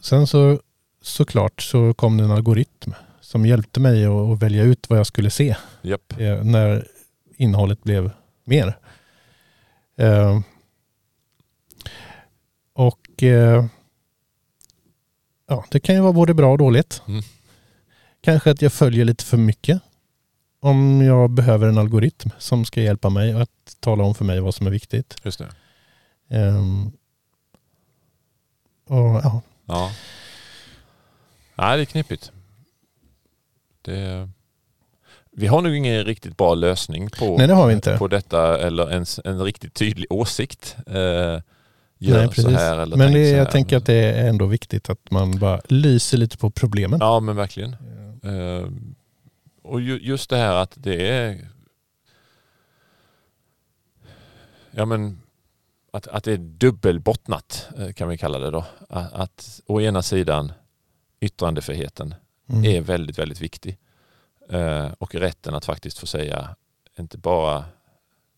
sen 0.00 0.26
så 0.26 0.60
såklart 1.02 1.62
så 1.62 1.94
kom 1.94 2.16
det 2.16 2.24
en 2.24 2.30
algoritm 2.30 2.92
som 3.20 3.46
hjälpte 3.46 3.80
mig 3.80 4.06
att 4.06 4.42
välja 4.42 4.62
ut 4.62 4.90
vad 4.90 4.98
jag 4.98 5.06
skulle 5.06 5.30
se. 5.30 5.56
Yep. 5.82 6.20
Eh, 6.20 6.44
när 6.44 6.88
innehållet 7.36 7.82
blev 7.82 8.10
mer. 8.44 8.78
Eh, 9.96 10.40
och 12.72 13.22
eh, 13.22 13.66
ja, 15.48 15.64
det 15.70 15.80
kan 15.80 15.94
ju 15.94 16.00
vara 16.00 16.12
både 16.12 16.34
bra 16.34 16.52
och 16.52 16.58
dåligt. 16.58 17.02
Mm. 17.08 17.22
Kanske 18.20 18.50
att 18.50 18.62
jag 18.62 18.72
följer 18.72 19.04
lite 19.04 19.24
för 19.24 19.36
mycket. 19.36 19.82
Om 20.60 21.02
jag 21.02 21.30
behöver 21.30 21.68
en 21.68 21.78
algoritm 21.78 22.30
som 22.38 22.64
ska 22.64 22.80
hjälpa 22.80 23.10
mig 23.10 23.32
att 23.32 23.76
tala 23.80 24.04
om 24.04 24.14
för 24.14 24.24
mig 24.24 24.40
vad 24.40 24.54
som 24.54 24.66
är 24.66 24.70
viktigt. 24.70 25.16
Just 25.22 25.38
det. 25.38 25.48
Um, 26.28 26.92
och, 28.88 28.96
ja. 28.96 29.42
ja. 29.66 29.90
Nej, 31.54 31.76
det 31.76 31.82
är 31.82 31.84
knepigt. 31.84 32.32
Det, 33.82 34.28
vi 35.30 35.46
har 35.46 35.62
nog 35.62 35.74
ingen 35.74 36.04
riktigt 36.04 36.36
bra 36.36 36.54
lösning 36.54 37.10
på, 37.10 37.36
Nej, 37.38 37.46
det 37.46 37.98
på 37.98 38.08
detta 38.08 38.58
eller 38.58 38.90
ens 38.90 39.20
en 39.24 39.42
riktigt 39.42 39.74
tydlig 39.74 40.12
åsikt. 40.12 40.76
Eh, 40.86 40.94
gör 41.98 42.18
Nej, 42.18 42.28
precis. 42.28 42.44
så 42.44 42.50
här 42.50 42.78
eller 42.78 42.96
Men 42.96 43.12
det, 43.12 43.30
jag 43.30 43.50
tänker 43.50 43.76
att 43.76 43.86
det 43.86 43.94
är 43.94 44.28
ändå 44.28 44.46
viktigt 44.46 44.90
att 44.90 45.10
man 45.10 45.38
bara 45.38 45.60
lyser 45.68 46.18
lite 46.18 46.38
på 46.38 46.50
problemen. 46.50 46.98
Ja 47.02 47.20
men 47.20 47.36
verkligen. 47.36 47.76
Ja. 48.22 48.30
Uh, 48.30 48.68
och 49.62 49.80
ju, 49.80 49.98
just 49.98 50.30
det 50.30 50.36
här 50.36 50.54
att 50.54 50.72
det 50.74 51.08
är 51.08 51.48
ja 54.70 54.84
men 54.84 55.18
att, 55.96 56.06
att 56.06 56.24
det 56.24 56.32
är 56.32 56.38
dubbelbottnat 56.38 57.68
eh, 57.78 57.92
kan 57.92 58.08
vi 58.08 58.18
kalla 58.18 58.38
det 58.38 58.50
då. 58.50 58.64
Att, 58.88 59.12
att 59.12 59.60
å 59.66 59.80
ena 59.80 60.02
sidan 60.02 60.52
yttrandefriheten 61.20 62.14
mm. 62.48 62.64
är 62.64 62.80
väldigt, 62.80 63.18
väldigt 63.18 63.40
viktig. 63.40 63.78
Uh, 64.52 64.92
och 64.98 65.14
rätten 65.14 65.54
att 65.54 65.64
faktiskt 65.64 65.98
få 65.98 66.06
säga, 66.06 66.56
inte 66.98 67.18
bara 67.18 67.64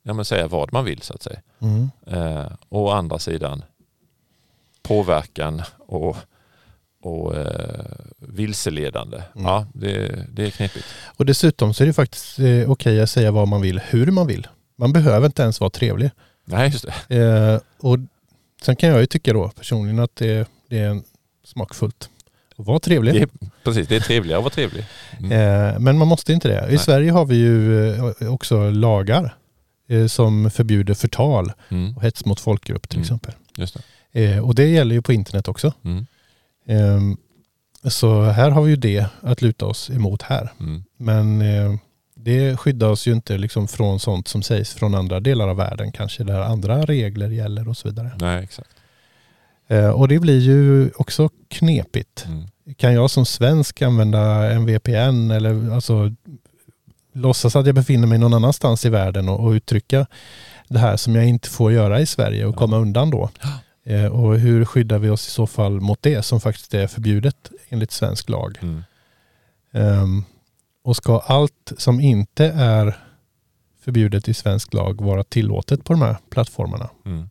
ja, 0.08 0.14
men 0.14 0.24
säga 0.24 0.46
vad 0.46 0.72
man 0.72 0.84
vill 0.84 1.02
så 1.02 1.14
att 1.14 1.22
säga. 1.22 1.40
Mm. 1.58 1.90
Eh, 2.06 2.52
och 2.68 2.82
å 2.82 2.90
andra 2.90 3.18
sidan 3.18 3.62
påverkan 4.82 5.62
och, 5.78 6.16
och 7.02 7.36
eh, 7.36 7.84
vilseledande. 8.18 9.16
Mm. 9.16 9.46
Ja, 9.46 9.66
det, 9.74 10.26
det 10.32 10.46
är 10.46 10.50
knepigt. 10.50 10.86
Och 11.16 11.26
dessutom 11.26 11.74
så 11.74 11.82
är 11.82 11.86
det 11.86 11.92
faktiskt 11.92 12.38
eh, 12.38 12.44
okej 12.44 12.66
okay 12.66 13.00
att 13.00 13.10
säga 13.10 13.30
vad 13.30 13.48
man 13.48 13.60
vill, 13.60 13.78
hur 13.78 14.10
man 14.10 14.26
vill. 14.26 14.46
Man 14.76 14.92
behöver 14.92 15.26
inte 15.26 15.42
ens 15.42 15.60
vara 15.60 15.70
trevlig. 15.70 16.10
Nej, 16.50 16.70
just 16.70 16.86
det. 17.08 17.16
Eh, 17.16 17.60
och 17.78 17.98
sen 18.62 18.76
kan 18.76 18.88
jag 18.88 19.00
ju 19.00 19.06
tycka 19.06 19.32
då 19.32 19.48
personligen 19.48 19.98
att 19.98 20.16
det, 20.16 20.48
det 20.68 20.78
är 20.78 21.00
smakfullt 21.44 22.10
att 22.56 22.66
vara 22.66 22.78
trevlig. 22.78 23.14
Det 23.14 23.22
är, 23.22 23.28
precis, 23.64 23.88
det 23.88 23.96
är 23.96 24.00
trevligare 24.00 24.38
att 24.38 24.44
vara 24.44 24.54
trevlig. 24.54 24.84
Mm. 25.18 25.32
Eh, 25.32 25.78
men 25.78 25.98
man 25.98 26.08
måste 26.08 26.32
inte 26.32 26.48
det. 26.48 26.64
I 26.66 26.68
Nej. 26.68 26.78
Sverige 26.78 27.10
har 27.10 27.24
vi 27.24 27.36
ju 27.36 27.88
eh, 27.94 28.32
också 28.32 28.70
lagar 28.70 29.34
Eh, 29.90 30.06
som 30.06 30.50
förbjuder 30.50 30.94
förtal 30.94 31.52
mm. 31.68 31.96
och 31.96 32.02
hets 32.02 32.24
mot 32.24 32.40
folkgrupp 32.40 32.88
till 32.88 32.98
mm. 32.98 33.02
exempel. 33.04 33.34
Just 33.56 33.76
det. 34.12 34.24
Eh, 34.24 34.44
och 34.44 34.54
det 34.54 34.66
gäller 34.66 34.94
ju 34.94 35.02
på 35.02 35.12
internet 35.12 35.48
också. 35.48 35.72
Mm. 35.84 36.06
Eh, 36.66 37.90
så 37.90 38.22
här 38.22 38.50
har 38.50 38.62
vi 38.62 38.70
ju 38.70 38.76
det 38.76 39.06
att 39.20 39.42
luta 39.42 39.66
oss 39.66 39.90
emot 39.90 40.22
här. 40.22 40.52
Mm. 40.60 40.84
Men 40.96 41.42
eh, 41.42 41.74
det 42.20 42.56
skyddar 42.56 42.88
oss 42.88 43.06
ju 43.06 43.12
inte 43.12 43.38
liksom 43.38 43.68
från 43.68 44.00
sånt 44.00 44.28
som 44.28 44.42
sägs 44.42 44.74
från 44.74 44.94
andra 44.94 45.20
delar 45.20 45.48
av 45.48 45.56
världen 45.56 45.92
kanske 45.92 46.24
där 46.24 46.40
andra 46.40 46.82
regler 46.84 47.28
gäller 47.28 47.68
och 47.68 47.76
så 47.76 47.88
vidare. 47.88 48.10
Nej, 48.20 48.44
exakt. 48.44 48.70
Eh, 49.68 49.90
och 49.90 50.08
det 50.08 50.18
blir 50.18 50.38
ju 50.38 50.90
också 50.96 51.28
knepigt. 51.48 52.24
Mm. 52.26 52.44
Kan 52.76 52.94
jag 52.94 53.10
som 53.10 53.26
svensk 53.26 53.82
använda 53.82 54.52
en 54.52 54.66
VPN 54.66 55.30
eller 55.30 55.70
alltså 55.74 56.14
låtsas 57.12 57.56
att 57.56 57.66
jag 57.66 57.74
befinner 57.74 58.06
mig 58.06 58.18
någon 58.18 58.34
annanstans 58.34 58.84
i 58.86 58.88
världen 58.88 59.28
och, 59.28 59.40
och 59.44 59.50
uttrycka 59.50 60.06
det 60.68 60.78
här 60.78 60.96
som 60.96 61.14
jag 61.14 61.26
inte 61.26 61.48
får 61.48 61.72
göra 61.72 62.00
i 62.00 62.06
Sverige 62.06 62.46
och 62.46 62.54
Ja. 62.54 62.58
komma 62.58 62.76
undan 62.76 63.10
då? 63.10 63.30
Eh, 63.84 64.04
och 64.06 64.38
hur 64.38 64.64
skyddar 64.64 64.98
vi 64.98 65.08
oss 65.10 65.28
i 65.28 65.30
så 65.30 65.46
fall 65.46 65.80
mot 65.80 66.02
det 66.02 66.22
som 66.22 66.40
faktiskt 66.40 66.74
är 66.74 66.86
förbjudet 66.86 67.50
enligt 67.68 67.90
svensk 67.92 68.28
lag? 68.28 68.58
Mm. 68.62 68.82
Ehm, 69.72 70.24
och 70.88 70.96
ska 70.96 71.18
allt 71.18 71.72
som 71.78 72.00
inte 72.00 72.46
är 72.46 72.98
förbjudet 73.80 74.28
i 74.28 74.34
svensk 74.34 74.74
lag 74.74 75.00
vara 75.00 75.24
tillåtet 75.24 75.84
på 75.84 75.92
de 75.92 76.02
här 76.02 76.16
plattformarna? 76.30 76.90
Mm. 77.06 77.28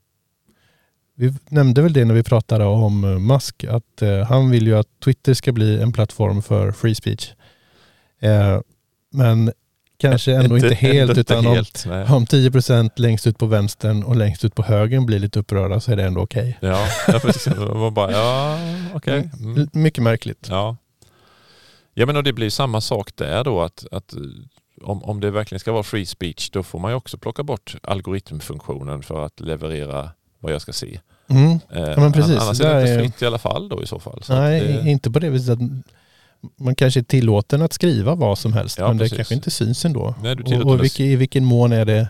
Vi 1.15 1.33
nämnde 1.49 1.81
väl 1.81 1.93
det 1.93 2.05
när 2.05 2.13
vi 2.13 2.23
pratade 2.23 2.65
om 2.65 3.03
eh, 3.03 3.19
Musk, 3.19 3.63
att 3.63 4.01
eh, 4.01 4.19
han 4.19 4.49
vill 4.49 4.67
ju 4.67 4.77
att 4.77 4.87
Twitter 5.03 5.33
ska 5.33 5.51
bli 5.51 5.81
en 5.81 5.91
plattform 5.93 6.41
för 6.41 6.71
free 6.71 6.95
speech. 6.95 7.33
Eh, 8.21 8.59
men 9.11 9.51
kanske 9.97 10.35
ändå 10.35 10.57
inte, 10.57 10.75
helt, 10.75 11.09
ändå 11.09 11.21
utan 11.21 11.45
helt, 11.45 11.83
nej. 11.87 12.05
om, 12.05 12.13
om 12.13 12.25
10% 12.25 12.89
längst 12.95 13.27
ut 13.27 13.37
på 13.37 13.45
vänstern 13.45 14.03
och 14.03 14.15
längst 14.15 14.45
ut 14.45 14.55
på 14.55 14.63
högern 14.63 15.05
blir 15.05 15.19
lite 15.19 15.39
upprörda 15.39 15.79
så 15.79 15.91
är 15.91 15.95
det 15.95 16.03
ändå 16.03 16.21
okej. 16.21 16.57
Ja, 16.61 16.87
ja, 17.07 17.19
precis. 17.19 17.43
Det 17.43 17.55
var 17.55 17.91
bara, 17.91 18.11
ja, 18.11 18.57
okej. 18.93 19.29
Mm. 19.39 19.57
L- 19.57 19.69
Mycket 19.73 20.03
märkligt. 20.03 20.47
Ja. 20.49 20.77
Ja, 21.99 22.05
men 22.05 22.15
och 22.17 22.23
det 22.23 22.33
blir 22.33 22.49
samma 22.49 22.81
sak 22.81 23.15
där 23.15 23.43
då 23.43 23.61
att, 23.61 23.85
att 23.91 24.13
eh, 24.13 24.19
om, 24.81 25.03
om 25.03 25.19
det 25.19 25.31
verkligen 25.31 25.59
ska 25.59 25.71
vara 25.71 25.83
free 25.83 26.05
speech 26.05 26.49
då 26.49 26.63
får 26.63 26.79
man 26.79 26.91
ju 26.91 26.95
också 26.95 27.17
plocka 27.17 27.43
bort 27.43 27.75
algoritmfunktionen 27.83 29.03
för 29.03 29.25
att 29.25 29.39
leverera 29.39 30.11
vad 30.39 30.53
jag 30.53 30.61
ska 30.61 30.73
se. 30.73 30.99
Mm. 31.29 31.51
Eh, 31.51 31.99
men 31.99 32.11
precis. 32.11 32.37
Annars 32.41 32.57
Det 32.57 32.67
är 32.67 32.75
det 32.75 32.81
inte 32.81 32.93
är- 32.93 32.99
fritt 32.99 33.21
i 33.21 33.25
alla 33.25 33.37
fall 33.37 33.69
då 33.69 33.83
i 33.83 33.87
så 33.87 33.99
fall. 33.99 34.23
Så 34.23 34.35
Nej, 34.35 34.59
det, 34.83 34.89
inte 34.89 35.11
på 35.11 35.19
det 35.19 35.29
viset 35.29 35.49
att 35.53 35.59
man 36.59 36.75
kanske 36.75 36.99
är 36.99 37.03
tillåten 37.03 37.61
att 37.61 37.73
skriva 37.73 38.15
vad 38.15 38.37
som 38.37 38.53
helst, 38.53 38.77
Ja, 38.77 38.87
men 38.87 38.97
det 38.97 39.03
precis. 39.03 39.17
kanske 39.17 39.33
inte 39.35 39.51
syns 39.51 39.85
ändå. 39.85 40.15
Nej, 40.23 40.35
du 40.35 40.43
och 40.43 40.65
och 40.71 40.77
det- 40.77 40.81
vilken, 40.81 41.05
i 41.05 41.15
vilken 41.15 41.45
mån 41.45 41.71
är 41.71 41.85
det 41.85 42.09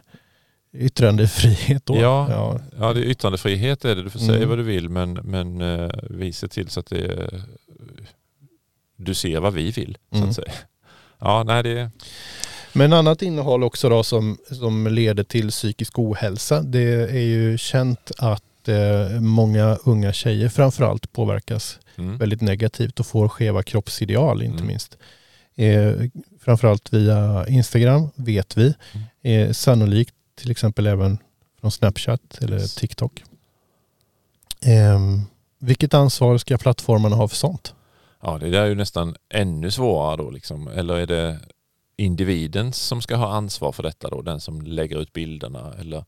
yttrandefrihet 0.74 1.86
då? 1.86 1.96
Ja. 1.98 2.28
ja. 2.32 2.60
Ja, 2.80 2.94
det 2.94 3.00
är 3.00 3.04
yttrandefrihet 3.04 3.86
är 3.86 3.96
det. 3.96 4.04
Du 4.04 4.10
får 4.10 4.20
säga 4.20 4.36
Mm. 4.36 4.50
vad 4.50 4.58
du 4.58 4.64
vill 4.64 4.90
men, 4.90 5.14
men 5.14 5.62
eh, 5.62 5.90
vi 6.10 6.34
ser 6.34 6.48
till 6.48 6.70
så 6.70 6.80
att 6.80 6.86
det 6.86 7.06
är, 7.06 7.42
du 8.98 9.14
ser 9.14 9.40
vad 9.40 9.54
vi 9.54 9.72
vill. 9.72 9.98
Så 10.12 10.18
Mm. 10.18 10.30
att 10.30 10.36
säga. 10.36 10.52
Ja, 11.20 11.44
nej 11.44 11.64
det 11.64 11.92
Men 12.74 12.94
annat 12.94 13.22
innehåll 13.22 13.64
också 13.64 13.90
då 13.90 14.04
som, 14.04 14.38
som 14.52 14.88
leder 14.88 15.24
till 15.24 15.50
psykisk 15.50 16.00
ohälsa. 16.00 16.62
Det 16.62 17.10
är 17.12 17.26
ju 17.26 17.58
känt 17.58 18.12
att 18.18 18.68
eh, 18.68 19.20
många 19.22 19.76
unga 19.86 20.14
tjejer 20.14 20.50
framförallt 20.50 21.12
påverkas 21.14 21.80
mm. 21.98 22.18
väldigt 22.18 22.42
negativt 22.42 23.00
och 23.00 23.06
får 23.08 23.28
skeva 23.30 23.64
kroppsideal 23.64 24.42
inte 24.44 24.56
Mm. 24.56 24.68
minst. 24.68 24.98
Eh, 25.56 25.94
framförallt 26.42 26.94
via 26.94 27.46
Instagram 27.48 28.10
vet 28.16 28.58
vi. 28.58 28.74
Mm. 29.22 29.48
Eh, 29.48 29.54
sannolikt 29.54 30.14
till 30.36 30.52
exempel 30.52 30.88
även 30.88 31.18
från 31.62 31.72
Snapchat 31.72 32.38
eller 32.42 32.60
Yes. 32.60 32.76
TikTok. 32.76 33.24
Eh, 34.62 35.00
vilket 35.60 35.94
ansvar 35.94 36.38
ska 36.38 36.58
plattformarna 36.58 37.16
ha 37.16 37.28
för 37.28 37.36
sånt? 37.36 37.74
Ja, 38.22 38.38
det 38.38 38.50
där 38.50 38.62
är 38.62 38.66
ju 38.66 38.76
nästan 38.76 39.16
ännu 39.30 39.72
svårare 39.72 40.18
då 40.18 40.30
liksom. 40.30 40.68
Eller 40.68 40.96
är 40.96 41.08
det 41.08 41.40
individen 41.98 42.74
som 42.74 43.02
ska 43.02 43.16
ha 43.16 43.34
ansvar 43.34 43.72
för 43.72 43.84
detta 43.84 44.10
då? 44.10 44.22
Den 44.22 44.40
som 44.40 44.62
lägger 44.62 44.98
ut 45.02 45.14
bilderna 45.14 45.74
eller, 45.80 46.06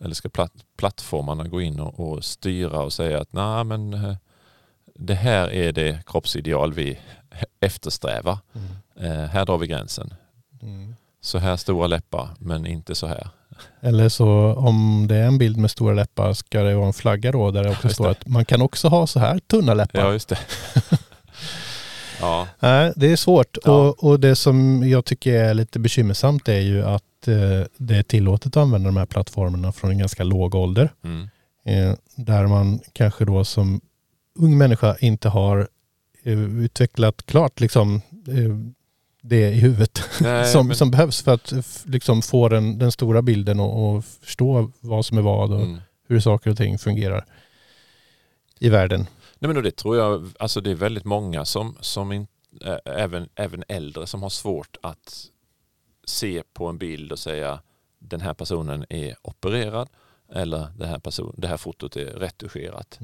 eller 0.00 0.14
ska 0.14 0.28
platt, 0.28 0.52
plattformarna 0.76 1.44
gå 1.48 1.60
in 1.60 1.80
och, 1.80 2.00
och 2.12 2.24
styra 2.24 2.80
och 2.82 2.92
säga 2.92 3.20
att 3.20 3.32
nej 3.32 3.64
men 3.64 3.94
eh, 3.94 4.16
det 4.94 5.14
här 5.14 5.52
är 5.52 5.72
det 5.72 6.06
kroppsideal 6.06 6.72
vi 6.72 6.98
eftersträvar. 7.60 8.38
Eh, 9.00 9.10
här 9.10 9.46
drar 9.46 9.58
vi 9.58 9.66
gränsen. 9.66 10.14
Mm. 10.62 10.94
Så 11.20 11.38
här 11.38 11.56
stora 11.56 11.86
läppar 11.86 12.28
men 12.38 12.66
inte 12.66 12.94
så 12.94 13.06
här. 13.06 13.28
Eller 13.80 14.08
så 14.08 14.54
om 14.54 15.06
det 15.08 15.16
är 15.16 15.26
en 15.26 15.38
bild 15.38 15.56
med 15.56 15.70
stora 15.70 15.94
läppar 15.94 16.32
ska 16.32 16.62
det 16.62 16.74
vara 16.74 16.86
en 16.86 16.92
flagga 16.92 17.32
då 17.32 17.50
där 17.50 17.64
det 17.64 17.70
också 17.70 17.86
Just 17.86 17.94
står 17.94 18.04
det. 18.04 18.10
att 18.10 18.26
man 18.26 18.44
kan 18.44 18.62
också 18.62 18.88
ha 18.88 19.06
så 19.06 19.20
här 19.20 19.38
tunna 19.38 19.74
läppar. 19.74 20.00
Ja, 20.00 20.12
just 20.12 20.28
det. 20.28 20.38
ja, 22.20 22.48
Nej, 22.60 22.92
det 22.96 23.12
är 23.12 23.16
svårt. 23.16 23.58
Ja. 23.64 23.72
Och, 23.88 24.04
och 24.04 24.20
det 24.20 24.36
som 24.36 24.88
jag 24.88 25.04
tycker 25.04 25.34
är 25.44 25.54
lite 25.54 25.78
bekymmersamt 25.78 26.48
är 26.48 26.60
ju 26.60 26.82
att 26.84 27.28
eh, 27.28 27.66
det 27.76 27.96
är 27.96 28.02
tillåtet 28.02 28.46
att 28.46 28.62
använda 28.62 28.88
de 28.88 28.96
här 28.96 29.06
plattformarna 29.06 29.72
från 29.72 29.90
en 29.90 29.98
ganska 29.98 30.24
låg 30.24 30.54
ålder. 30.54 30.92
mm. 31.04 31.28
Eh, 31.64 31.94
där 32.16 32.46
man 32.46 32.80
kanske 32.92 33.24
då 33.24 33.44
som 33.44 33.80
ung 34.38 34.58
människa 34.58 34.96
inte 35.00 35.28
har 35.28 35.68
eh, 36.22 36.38
utvecklat 36.40 37.26
klart 37.26 37.60
liksom, 37.60 38.00
det 39.22 39.48
i 39.50 39.54
huvudet 39.60 40.02
Nej, 40.20 40.46
som, 40.46 40.66
men- 40.66 40.76
som 40.76 40.90
behövs 40.90 41.22
för 41.22 41.34
att 41.34 41.52
liksom, 41.84 42.22
få 42.22 42.48
den, 42.48 42.78
den 42.78 42.92
stora 42.92 43.22
bilden 43.22 43.60
och, 43.60 43.96
och 43.96 44.04
förstå 44.04 44.70
vad 44.80 45.04
som 45.06 45.18
är 45.18 45.22
vad 45.22 45.52
och 45.52 45.60
Mm. 45.62 45.78
hur 46.08 46.20
saker 46.20 46.50
och 46.50 46.56
ting 46.56 46.78
fungerar 46.78 47.24
i 48.58 48.68
världen. 48.68 49.06
Nej 49.42 49.54
men 49.54 49.62
det 49.64 49.70
tror 49.76 49.96
jag, 49.96 50.28
alltså 50.38 50.60
det 50.60 50.70
är 50.70 50.74
väldigt 50.74 51.04
många 51.04 51.44
som, 51.44 51.76
som 51.80 52.12
in, 52.12 52.26
ä- 52.60 52.80
även, 52.84 53.28
även 53.34 53.64
äldre 53.68 54.06
som 54.06 54.22
har 54.22 54.30
svårt 54.30 54.76
att 54.82 55.26
se 56.04 56.42
på 56.52 56.66
en 56.66 56.78
bild 56.78 57.12
och 57.12 57.18
säga 57.18 57.62
den 57.98 58.20
här 58.20 58.34
personen 58.34 58.84
är 58.88 59.16
opererad 59.22 59.88
eller 60.32 60.68
det 60.78 60.86
här, 60.86 60.98
person, 60.98 61.34
det 61.38 61.48
här 61.48 61.56
fotot 61.56 61.96
är 61.96 62.06
retuscherat. 62.06 62.98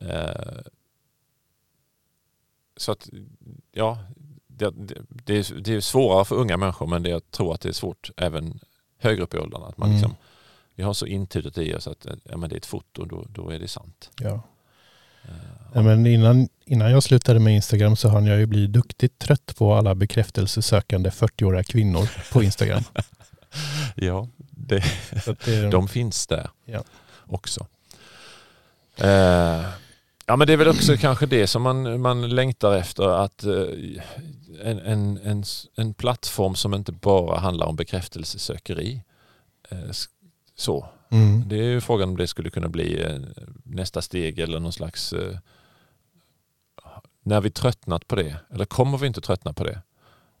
Eh, 0.00 0.60
så 2.76 2.92
att 2.92 3.08
ja, 3.72 3.98
det, 4.46 4.70
det, 4.70 5.02
det, 5.08 5.34
är, 5.34 5.60
det 5.60 5.74
är 5.74 5.80
svårare 5.80 6.24
för 6.24 6.36
unga 6.36 6.56
människor 6.56 6.86
men 6.86 7.02
det, 7.02 7.10
jag 7.10 7.30
tror 7.30 7.54
att 7.54 7.60
det 7.60 7.68
är 7.68 7.72
svårt 7.72 8.10
även 8.16 8.60
högre 8.98 9.22
upp 9.22 9.34
i 9.34 9.38
åldrarna. 9.38 9.66
Att 9.66 9.78
man 9.78 9.88
Mm. 9.88 10.00
liksom, 10.00 10.16
vi 10.74 10.82
har 10.82 10.92
så 10.92 11.06
intutet 11.06 11.58
i 11.58 11.74
oss 11.74 11.86
att 11.86 12.06
ja, 12.24 12.36
men 12.36 12.48
det 12.50 12.54
är 12.54 12.56
ett 12.56 12.66
foto, 12.66 13.04
då, 13.04 13.24
då 13.28 13.50
är 13.50 13.58
det 13.58 13.68
sant. 13.68 14.10
Ja. 14.20 14.42
Ja, 15.74 15.82
men 15.82 16.06
innan, 16.06 16.48
innan 16.64 16.90
jag 16.90 17.02
slutade 17.02 17.40
med 17.40 17.54
Instagram 17.54 17.96
så 17.96 18.08
hann 18.08 18.26
jag 18.26 18.38
ju 18.38 18.46
bli 18.46 18.66
duktigt 18.66 19.18
trött 19.18 19.54
på 19.56 19.74
alla 19.74 19.94
bekräftelsesökande 19.94 21.10
40-åriga 21.10 21.62
kvinnor 21.64 22.08
på 22.32 22.42
Instagram. 22.42 22.82
ja, 23.94 24.28
det, 24.50 24.84
det, 25.44 25.70
de 25.70 25.88
finns 25.88 26.26
där 26.26 26.50
Ja. 26.64 26.84
också. 27.26 27.66
Eh, 28.96 29.64
ja 30.26 30.36
men 30.36 30.46
det 30.46 30.52
är 30.52 30.56
väl 30.56 30.68
också 30.68 30.96
kanske 30.96 31.26
det 31.26 31.46
som 31.46 31.62
man, 31.62 32.00
man 32.00 32.28
längtar 32.28 32.74
efter 32.74 33.24
att 33.24 33.44
eh, 33.44 33.52
en, 34.62 34.78
en, 34.78 35.18
en, 35.24 35.44
en 35.76 35.94
plattform 35.94 36.54
som 36.54 36.74
inte 36.74 36.92
bara 36.92 37.38
handlar 37.38 37.66
om 37.66 37.76
bekräftelsesökeri. 37.76 39.02
Eh, 39.70 39.78
så. 40.56 40.88
Mm. 41.14 41.48
Det 41.48 41.56
är 41.56 41.62
ju 41.62 41.80
frågan 41.80 42.08
om 42.08 42.16
det 42.16 42.26
skulle 42.26 42.50
kunna 42.50 42.68
bli 42.68 43.02
eh, 43.02 43.16
nästa 43.64 44.02
steg 44.02 44.38
eller 44.38 44.60
någon 44.60 44.72
slags 44.72 45.12
eh, 45.12 45.38
när 47.22 47.40
vi 47.40 47.50
tröttnat 47.50 48.08
på 48.08 48.16
det 48.16 48.36
eller 48.50 48.64
kommer 48.64 48.98
vi 48.98 49.06
inte 49.06 49.20
tröttna 49.20 49.52
på 49.52 49.64
det? 49.64 49.82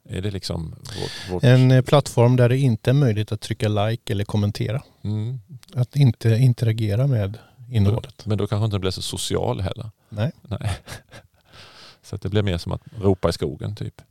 Är 0.08 0.22
det 0.22 0.30
liksom 0.30 0.70
vårt... 0.70 1.30
vårt 1.30 1.44
En 1.44 1.70
eh, 1.70 1.82
plattform 1.82 2.36
där 2.36 2.48
det 2.48 2.58
inte 2.58 2.90
är 2.90 2.94
möjligt 2.94 3.32
att 3.32 3.40
trycka 3.40 3.68
like 3.68 4.12
eller 4.12 4.24
kommentera. 4.24 4.82
mm, 5.04 5.40
Att 5.74 5.96
inte 5.96 6.28
interagera 6.28 7.06
med 7.06 7.38
innehållet. 7.70 8.26
Men 8.26 8.38
då 8.38 8.46
kanske 8.46 8.64
inte 8.64 8.78
blir 8.78 8.90
så 8.90 9.02
social 9.02 9.60
heller. 9.60 9.90
Nej. 10.08 10.32
Nej. 10.42 10.78
Så 12.02 12.16
att 12.16 12.22
det 12.22 12.28
blir 12.28 12.42
mer 12.42 12.58
som 12.58 12.72
att 12.72 12.82
ropa 13.00 13.28
i 13.28 13.32
skogen 13.32 13.76
typ. 13.76 14.02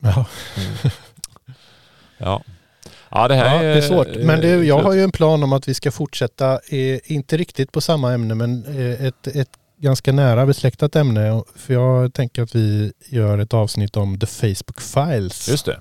Ja, 0.00 0.26
Mm. 0.56 0.90
Ja. 2.18 2.42
Ja, 3.10 3.28
det 3.28 3.34
här 3.34 3.54
ja, 3.54 3.62
det 3.62 3.78
är 3.78 3.80
svårt. 3.80 4.08
Men 4.16 4.40
det, 4.40 4.64
jag 4.64 4.78
har 4.82 4.92
ju 4.92 5.02
en 5.02 5.12
plan 5.12 5.42
om 5.42 5.52
att 5.52 5.68
vi 5.68 5.74
ska 5.74 5.90
fortsätta, 5.90 6.60
inte 7.04 7.36
riktigt 7.36 7.72
på 7.72 7.80
samma 7.80 8.12
ämne, 8.12 8.34
men 8.34 8.64
eh, 8.64 9.06
ett, 9.06 9.26
ett 9.26 9.50
ganska 9.80 10.12
nära 10.12 10.46
besläktat 10.46 10.96
ämne. 10.96 11.42
För 11.56 11.74
jag 11.74 12.14
tänker 12.14 12.42
att 12.42 12.54
vi 12.54 12.92
gör 13.08 13.38
ett 13.38 13.54
avsnitt 13.54 13.96
om 13.96 14.18
The 14.18 14.26
Facebook 14.26 14.80
Files 14.80 15.48
Just 15.48 15.66
det. 15.66 15.80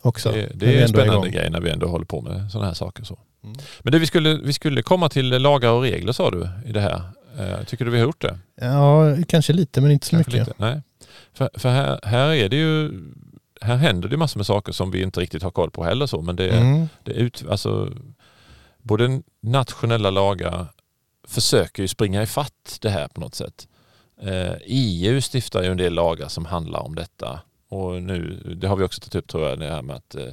också. 0.00 0.32
Det, 0.32 0.50
det 0.54 0.66
är 0.66 0.76
en 0.76 0.82
är 0.82 0.86
spännande 0.86 1.12
igång. 1.12 1.30
grej 1.30 1.50
när 1.50 1.60
vi 1.60 1.70
ändå 1.70 1.86
håller 1.86 2.04
på 2.04 2.20
med 2.20 2.50
sådana 2.50 2.66
här 2.66 2.74
saker. 2.74 3.04
Så. 3.04 3.18
Mm. 3.44 3.56
Men 3.80 3.92
det, 3.92 3.98
vi, 3.98 4.06
skulle, 4.06 4.34
vi 4.34 4.52
skulle 4.52 4.82
komma 4.82 5.08
till 5.08 5.28
lagar 5.28 5.70
och 5.70 5.82
regler 5.82 6.12
sa 6.12 6.30
du 6.30 6.48
i 6.66 6.72
det 6.72 6.80
här. 6.80 7.02
Eh, 7.38 7.64
tycker 7.66 7.84
du 7.84 7.90
vi 7.90 7.98
har 7.98 8.06
gjort 8.06 8.20
det? 8.22 8.38
Ja, 8.60 9.16
kanske 9.28 9.52
lite 9.52 9.80
men 9.80 9.90
inte 9.90 10.06
så 10.06 10.10
Kanske 10.10 10.32
mycket. 10.32 10.48
lite? 10.48 10.62
Nej. 10.62 10.82
För, 11.32 11.50
för 11.54 11.68
här, 11.70 12.00
här 12.02 12.32
är 12.32 12.48
det 12.48 12.56
ju 12.56 12.92
här 13.60 13.76
händer 13.76 14.08
det 14.08 14.16
massor 14.16 14.38
med 14.38 14.46
saker 14.46 14.72
som 14.72 14.90
vi 14.90 15.02
inte 15.02 15.20
riktigt 15.20 15.42
har 15.42 15.50
koll 15.50 15.70
på 15.70 15.84
heller. 15.84 16.06
Så, 16.06 16.22
men 16.22 16.36
det, 16.36 16.50
Mm. 16.50 16.88
det 17.04 17.12
ut, 17.12 17.44
alltså, 17.50 17.92
både 18.82 19.22
nationella 19.40 20.10
lagar 20.10 20.66
försöker 21.28 21.82
ju 21.82 21.88
springa 21.88 22.22
ifatt 22.22 22.78
det 22.80 22.90
här 22.90 23.08
på 23.08 23.20
något 23.20 23.34
sätt. 23.34 23.68
Eh, 24.22 24.52
EU 24.64 25.20
stiftar 25.20 25.62
ju 25.62 25.70
en 25.70 25.76
del 25.76 25.94
lagar 25.94 26.28
som 26.28 26.44
handlar 26.44 26.80
om 26.80 26.94
detta. 26.94 27.40
Och 27.68 28.02
nu, 28.02 28.42
det 28.60 28.68
har 28.68 28.76
vi 28.76 28.84
också 28.84 29.00
tagit 29.00 29.14
upp 29.14 29.28
tror 29.28 29.48
jag, 29.48 29.58
det 29.58 29.68
här 29.68 29.82
med 29.82 29.96
att 29.96 30.14
eh, 30.14 30.24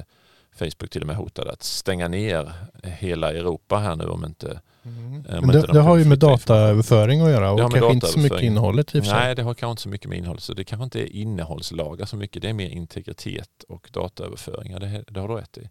Facebook 0.58 0.90
till 0.90 1.00
och 1.00 1.06
med 1.06 1.16
hotade 1.16 1.52
att 1.52 1.62
stänga 1.62 2.08
ner 2.08 2.52
hela 2.82 3.32
Europa 3.32 3.78
här 3.78 3.96
nu 3.96 4.04
om 4.04 4.24
inte... 4.24 4.60
Mm. 4.88 5.22
Men 5.22 5.44
inte 5.44 5.52
det, 5.52 5.66
de 5.66 5.72
det 5.72 5.80
har 5.80 5.96
ju 5.96 6.04
med 6.04 6.18
dataöverföring 6.18 7.20
att 7.20 7.30
göra 7.30 7.50
och 7.50 7.58
kanske 7.58 7.92
inte 7.92 8.06
så 8.06 8.18
mycket 8.18 8.40
innehållet 8.42 8.94
i 8.94 9.00
och 9.00 9.04
för 9.04 9.10
sig. 9.10 9.20
Nej, 9.20 9.34
det 9.34 9.42
har 9.42 9.54
kanske 9.54 9.70
inte 9.70 9.82
så 9.82 9.88
mycket 9.88 10.08
med 10.08 10.18
innehåll. 10.18 10.38
Så 10.40 10.54
det 10.54 10.64
kanske 10.64 10.84
inte 10.84 11.00
är 11.00 11.16
innehållslagar 11.16 12.06
så 12.06 12.16
mycket. 12.16 12.42
Det 12.42 12.48
är 12.48 12.52
mer 12.52 12.68
integritet 12.68 13.64
och 13.68 13.90
dataöverföringar. 13.92 14.80
Det, 14.80 15.04
det 15.08 15.20
har 15.20 15.28
du 15.28 15.34
rätt 15.34 15.58
i. 15.58 15.70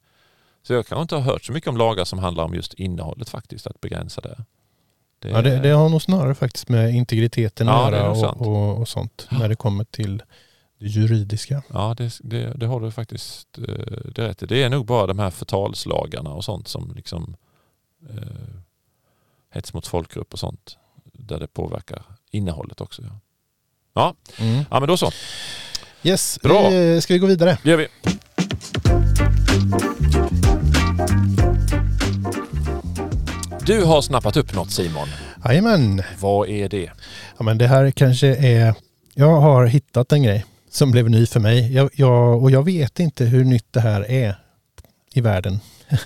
Så 0.63 0.73
jag 0.73 0.87
kanske 0.87 1.01
inte 1.01 1.15
har 1.15 1.21
hört 1.21 1.43
så 1.43 1.51
mycket 1.53 1.69
om 1.69 1.77
lagar 1.77 2.05
som 2.05 2.19
handlar 2.19 2.43
om 2.43 2.53
just 2.53 2.73
innehållet 2.73 3.29
faktiskt, 3.29 3.67
att 3.67 3.81
begränsa 3.81 4.21
det. 4.21 4.45
Det, 5.19 5.29
Ja, 5.29 5.41
det, 5.41 5.59
det 5.59 5.69
har 5.69 5.89
nog 5.89 6.01
snarare 6.01 6.35
faktiskt 6.35 6.69
med 6.69 6.93
integriteten 6.95 7.67
Ja, 7.67 7.87
att 7.87 7.93
är 7.93 7.97
göra 7.97 8.31
och, 8.31 8.47
och, 8.47 8.77
och 8.77 8.87
sånt 8.87 9.27
Ja. 9.31 9.37
när 9.37 9.49
det 9.49 9.55
kommer 9.55 9.83
till 9.83 10.23
det 10.79 10.87
juridiska. 10.87 11.63
Ja, 11.73 11.95
det, 11.97 12.19
det, 12.23 12.53
det 12.53 12.65
har 12.65 12.79
du 12.81 12.91
faktiskt 12.91 13.57
eh, 13.57 13.63
det 14.15 14.21
är 14.23 14.27
rätt 14.27 14.43
i. 14.43 14.45
Det 14.45 14.63
är 14.63 14.69
nog 14.69 14.85
bara 14.85 15.07
de 15.07 15.19
här 15.19 15.29
förtalslagarna 15.29 16.29
och 16.29 16.43
sånt 16.43 16.67
som 16.67 16.93
liksom 16.95 17.35
eh, 18.09 18.17
hets 19.57 19.73
mot 19.73 19.87
folkgrupp 19.87 20.33
och 20.33 20.39
sånt 20.39 20.77
där 21.13 21.39
det 21.39 21.47
påverkar 21.47 22.03
innehållet 22.31 22.81
också. 22.81 23.01
Ja, 23.01 23.19
ja, 23.93 24.15
Mm. 24.45 24.63
ja 24.71 24.79
men 24.79 24.87
då 24.89 24.97
så. 24.97 25.11
Yes, 26.03 26.39
Bra. 26.43 26.69
Vi, 26.69 27.01
ska 27.01 27.13
vi 27.13 27.19
gå 27.19 27.27
vidare? 27.27 27.57
Det 27.63 27.69
gör 27.69 27.77
vi. 27.77 27.87
Du 33.65 33.83
har 33.83 34.01
snappat 34.01 34.37
upp 34.37 34.53
något 34.53 34.71
Simon. 34.71 35.07
Jajamän. 35.45 36.01
Vad 36.19 36.49
är 36.49 36.69
det? 36.69 36.91
Ja, 37.37 37.43
men 37.43 37.57
det 37.57 37.67
här 37.67 37.91
kanske 37.91 38.27
är... 38.35 38.73
Jag 39.13 39.39
har 39.41 39.65
hittat 39.65 40.11
en 40.11 40.23
grej 40.23 40.45
som 40.71 40.91
blev 40.91 41.09
ny 41.09 41.25
för 41.25 41.39
mig. 41.39 41.73
Jag, 41.73 41.89
jag, 41.93 42.43
och 42.43 42.51
jag 42.51 42.63
vet 42.65 42.99
inte 42.99 43.25
hur 43.25 43.43
nytt 43.43 43.67
det 43.71 43.79
här 43.81 44.11
är 44.11 44.39
i 45.13 45.21
världen. 45.21 45.59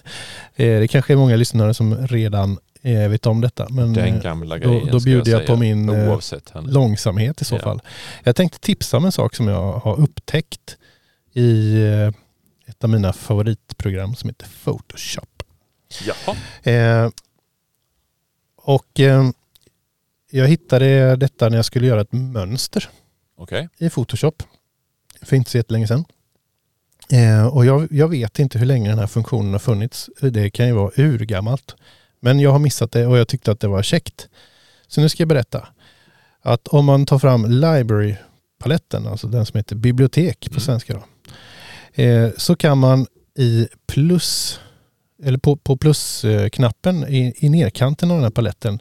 Eh, 0.55 0.79
det 0.79 0.87
kanske 0.87 1.13
är 1.13 1.17
många 1.17 1.35
lyssnare 1.35 1.73
som 1.73 2.07
redan 2.07 2.57
eh, 2.81 3.09
vet 3.09 3.25
om 3.25 3.41
detta. 3.41 3.67
Men 3.69 3.93
Den 3.93 4.05
eh, 4.15 4.21
gamla 4.23 4.57
då- 4.57 4.67
grejen. 4.69 4.87
då 4.91 4.99
ska 4.99 5.05
bjuder 5.05 5.31
jag 5.31 5.39
säga, 5.41 5.47
på 5.55 5.55
min, 5.59 5.89
eh, 5.89 6.09
Oavsett. 6.09 6.51
långsamhet 6.63 7.41
i 7.41 7.45
så 7.45 7.55
Ja. 7.55 7.59
fall. 7.59 7.81
Jag 8.23 8.35
tänkte 8.35 8.59
tipsa 8.59 8.97
om 8.97 9.05
en 9.05 9.11
sak 9.11 9.35
som 9.35 9.47
jag 9.47 9.71
har 9.79 9.99
upptäckt 9.99 10.77
i 11.33 11.75
ett 12.65 12.83
av 12.83 12.89
mina 12.89 13.13
favoritprogram 13.13 14.15
som 14.15 14.29
heter 14.29 14.47
Photoshop. 14.63 15.43
Jaha. 16.05 16.37
Eh, 16.73 17.09
och 18.55 18.99
eh, 18.99 19.29
jag 20.31 20.47
hittade 20.47 21.15
detta 21.15 21.49
när 21.49 21.55
jag 21.55 21.65
skulle 21.65 21.87
göra 21.87 22.01
ett 22.01 22.11
mönster 22.13 22.89
Okej. 23.37 23.69
i 23.77 23.89
Photoshop 23.89 24.43
för 25.21 25.35
inte 25.35 25.49
så 25.51 25.57
jättelänge 25.57 25.87
sedan. 25.87 26.05
Eh, 27.11 27.47
och 27.47 27.65
jag, 27.65 27.87
jag 27.91 28.07
vet 28.07 28.39
inte 28.39 28.59
hur 28.59 28.65
länge 28.65 28.89
den 28.89 28.99
här 28.99 29.07
funktionen 29.07 29.51
har 29.51 29.59
funnits. 29.59 30.09
Det 30.21 30.49
kan 30.49 30.67
ju 30.67 30.73
vara 30.73 30.91
urgammalt. 30.95 31.75
Men 32.21 32.39
jag 32.39 32.51
har 32.51 32.59
missat 32.59 32.91
det 32.91 33.07
och 33.07 33.17
jag 33.17 33.27
tyckte 33.27 33.51
att 33.51 33.59
det 33.59 33.67
var 33.67 33.83
käckt. 33.83 34.29
Så 34.87 35.01
nu 35.01 35.09
ska 35.09 35.21
jag 35.21 35.27
berätta. 35.29 35.67
Att 36.41 36.67
om 36.67 36.85
man 36.85 37.05
tar 37.05 37.19
fram 37.19 37.45
Library-paletten, 37.45 39.07
alltså 39.07 39.27
den 39.27 39.45
som 39.45 39.57
heter 39.57 39.75
bibliotek 39.75 40.39
på 40.39 40.51
Mm. 40.53 40.59
svenska 40.59 40.93
då. 40.93 41.03
Eh, 42.03 42.29
så 42.37 42.55
kan 42.55 42.77
man 42.77 43.07
i 43.37 43.67
plus, 43.87 44.59
eller 45.23 45.37
på, 45.37 45.55
på 45.55 45.77
plusknappen 45.77 47.07
i, 47.07 47.33
i 47.37 47.49
nerkanten 47.49 48.11
av 48.11 48.17
den 48.17 48.23
här 48.23 48.31
paletten. 48.31 48.79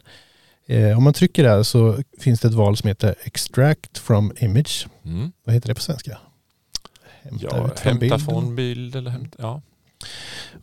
Eh, 0.65 0.97
om 0.97 1.03
man 1.03 1.13
trycker 1.13 1.43
där 1.43 1.63
så 1.63 1.97
finns 2.19 2.39
det 2.39 2.47
ett 2.47 2.53
val 2.53 2.77
som 2.77 2.87
heter 2.87 3.15
Extract 3.23 3.97
from 3.97 4.33
Image. 4.37 4.87
Mm. 5.05 5.31
Vad 5.43 5.55
heter 5.55 5.67
det 5.67 5.75
på 5.75 5.81
svenska? 5.81 6.17
Hämta 7.21 7.45
Ja, 7.45 7.49
från 7.51 7.69
hämta 7.77 7.99
bild. 7.99 8.25
från 8.25 8.55
bild 8.55 8.95
eller 8.95 9.11
hämta... 9.11 9.37
Ja. 9.41 9.61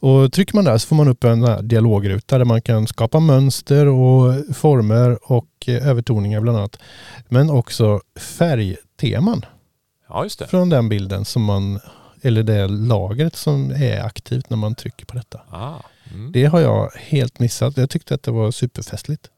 Och 0.01 0.33
trycker 0.33 0.55
man 0.55 0.65
där 0.65 0.79
så 0.79 0.87
får 0.87 0.97
man 0.97 1.09
upp 1.09 1.25
en 1.25 1.45
här 1.45 1.63
dialogruta 1.63 2.39
där 2.39 2.45
man 2.45 2.63
kan 2.63 2.87
skapa 2.87 3.21
mönster 3.21 3.87
och 3.87 4.35
former 4.57 5.33
och 5.33 5.49
eh, 5.67 5.89
övertoningar 5.89 6.41
bland 6.41 6.59
annat. 6.59 6.79
Men 7.29 7.51
också 7.51 8.01
färgteman 8.21 9.45
ja, 10.09 10.25
just 10.25 10.39
det. 10.39 10.47
från 10.47 10.69
den 10.69 10.89
bilden 10.89 11.25
som 11.25 11.43
man, 11.45 11.81
eller 12.23 12.43
det 12.43 12.67
lagret 12.69 13.37
som 13.37 13.71
är 13.71 14.01
aktivt 14.05 14.51
när 14.51 14.57
man 14.57 14.75
trycker 14.75 15.07
på 15.07 15.15
detta. 15.15 15.41
Ah. 15.51 15.75
Mm. 16.15 16.33
Det 16.33 16.45
har 16.45 16.61
jag 16.61 16.91
helt 16.97 17.39
missat. 17.39 17.77
Jag 17.77 17.91
tyckte 17.91 18.15
att 18.15 18.23
det 18.23 18.31
var 18.31 18.51
superfestligt. 18.51 19.31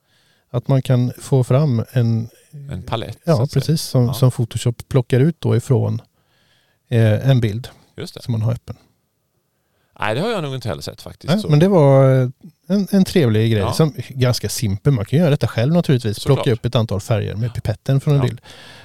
Att 0.53 0.67
man 0.67 0.81
kan 0.81 1.11
få 1.19 1.43
fram 1.43 1.83
en, 1.91 2.29
En 2.71 2.83
palett. 2.83 3.17
ja 3.23 3.47
precis, 3.53 3.81
som, 3.81 4.05
Ja. 4.05 4.13
som 4.13 4.31
Photoshop 4.31 4.87
plockar 4.87 5.19
ut 5.19 5.35
då 5.41 5.55
ifrån 5.55 6.01
eh, 6.89 7.29
en 7.29 7.39
bild 7.41 7.67
som 8.05 8.31
man 8.31 8.41
har 8.41 8.51
öppen. 8.53 8.75
Nej, 10.01 10.15
det 10.15 10.21
har 10.21 10.29
jag 10.29 10.43
nog 10.43 10.55
inte 10.55 10.67
heller 10.69 10.81
sett 10.81 11.01
faktiskt. 11.01 11.33
Nej, 11.33 11.43
men 11.49 11.59
det 11.59 11.67
var 11.67 12.21
eh, 12.21 12.29
en, 12.67 12.87
en 12.91 13.05
trevlig 13.05 13.51
grej. 13.51 13.61
Ja. 13.61 13.73
Som, 13.73 13.93
ganska 14.09 14.49
simpel. 14.49 14.93
Man 14.93 15.05
kan 15.05 15.19
göra 15.19 15.29
detta 15.29 15.47
själv 15.47 15.73
naturligtvis. 15.73 16.17
Såklart. 16.19 16.37
Plocka 16.37 16.51
upp 16.53 16.65
ett 16.65 16.75
antal 16.75 16.99
färger 17.01 17.35
med 17.35 17.53
pipetten 17.53 18.01
från 18.01 18.15
en 18.21 18.27
Ja. 18.27 18.33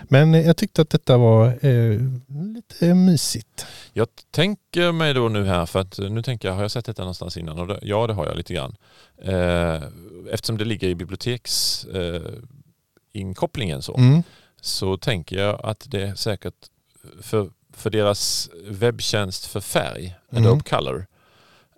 Men 0.09 0.35
eh, 0.35 0.46
jag 0.46 0.57
tyckte 0.57 0.83
att 0.83 0.90
detta 0.90 1.16
var 1.16 1.46
eh, 1.66 2.00
lite 2.55 2.94
mysigt. 2.94 3.66
Jag 3.92 4.09
tänker 4.31 4.92
mig 4.92 5.14
då 5.14 5.29
nu 5.29 5.44
här, 5.44 5.66
för 5.66 5.81
att 5.81 5.98
nu 5.98 6.22
tänker 6.22 6.48
jag, 6.48 6.55
har 6.55 6.62
jag 6.62 6.70
sett 6.70 6.85
detta 6.85 7.02
någonstans 7.02 7.37
innan? 7.37 7.59
Och 7.59 7.66
det, 7.66 7.79
ja, 7.83 8.07
det 8.07 8.14
har 8.14 8.26
jag 8.26 8.37
lite 8.37 8.55
grann. 8.55 8.76
Eh, 9.22 9.83
eftersom 10.31 10.59
det 10.59 10.64
ligger 10.64 10.88
i 10.88 10.94
biblioteksinkopplingen 10.94 12.24
eh, 12.24 13.20
inkopplingen 13.20 13.83
så, 13.83 13.96
Mm. 13.96 14.22
så 14.61 14.96
tänker 14.96 15.37
jag 15.38 15.61
att 15.64 15.85
det 15.88 16.02
är 16.02 16.14
säkert 16.14 16.55
för, 17.20 17.50
för 17.76 17.90
deras 17.90 18.50
webbtjänst 18.68 19.46
för 19.46 19.60
färg, 19.60 20.16
Mm. 20.30 20.44
Adobe 20.46 20.62
Color, 20.62 21.06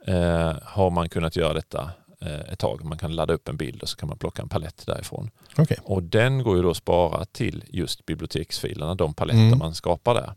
eh, 0.07 0.53
har 0.63 0.91
man 0.91 1.09
kunnat 1.09 1.37
göra 1.37 1.53
detta 1.55 1.91
eh, 2.21 2.41
ett 2.53 2.59
tag. 2.59 2.85
Man 2.85 2.99
kan 2.99 3.15
ladda 3.17 3.35
upp 3.35 3.49
en 3.49 3.57
bild 3.57 3.83
och 3.83 3.89
så 3.89 3.97
kan 3.97 4.09
man 4.09 4.19
plocka 4.19 4.43
en 4.43 4.49
palett 4.49 4.87
därifrån. 4.87 5.31
Okej. 5.57 5.79
Och 5.85 6.03
den 6.03 6.43
går 6.43 6.57
ju 6.57 6.63
då 6.63 6.71
att 6.71 6.77
spara 6.77 7.25
till 7.25 7.65
just 7.69 8.07
biblioteksfilerna, 8.07 8.95
de 8.95 9.15
paletter 9.15 9.39
Mm. 9.47 9.59
man 9.59 9.75
skapar 9.75 10.15
där. 10.15 10.33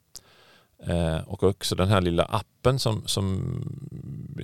Eh, 0.87 1.21
och 1.27 1.43
också 1.43 1.75
den 1.75 1.87
här 1.87 2.01
lilla 2.01 2.23
appen 2.23 2.79
som, 2.79 3.03
som 3.07 3.53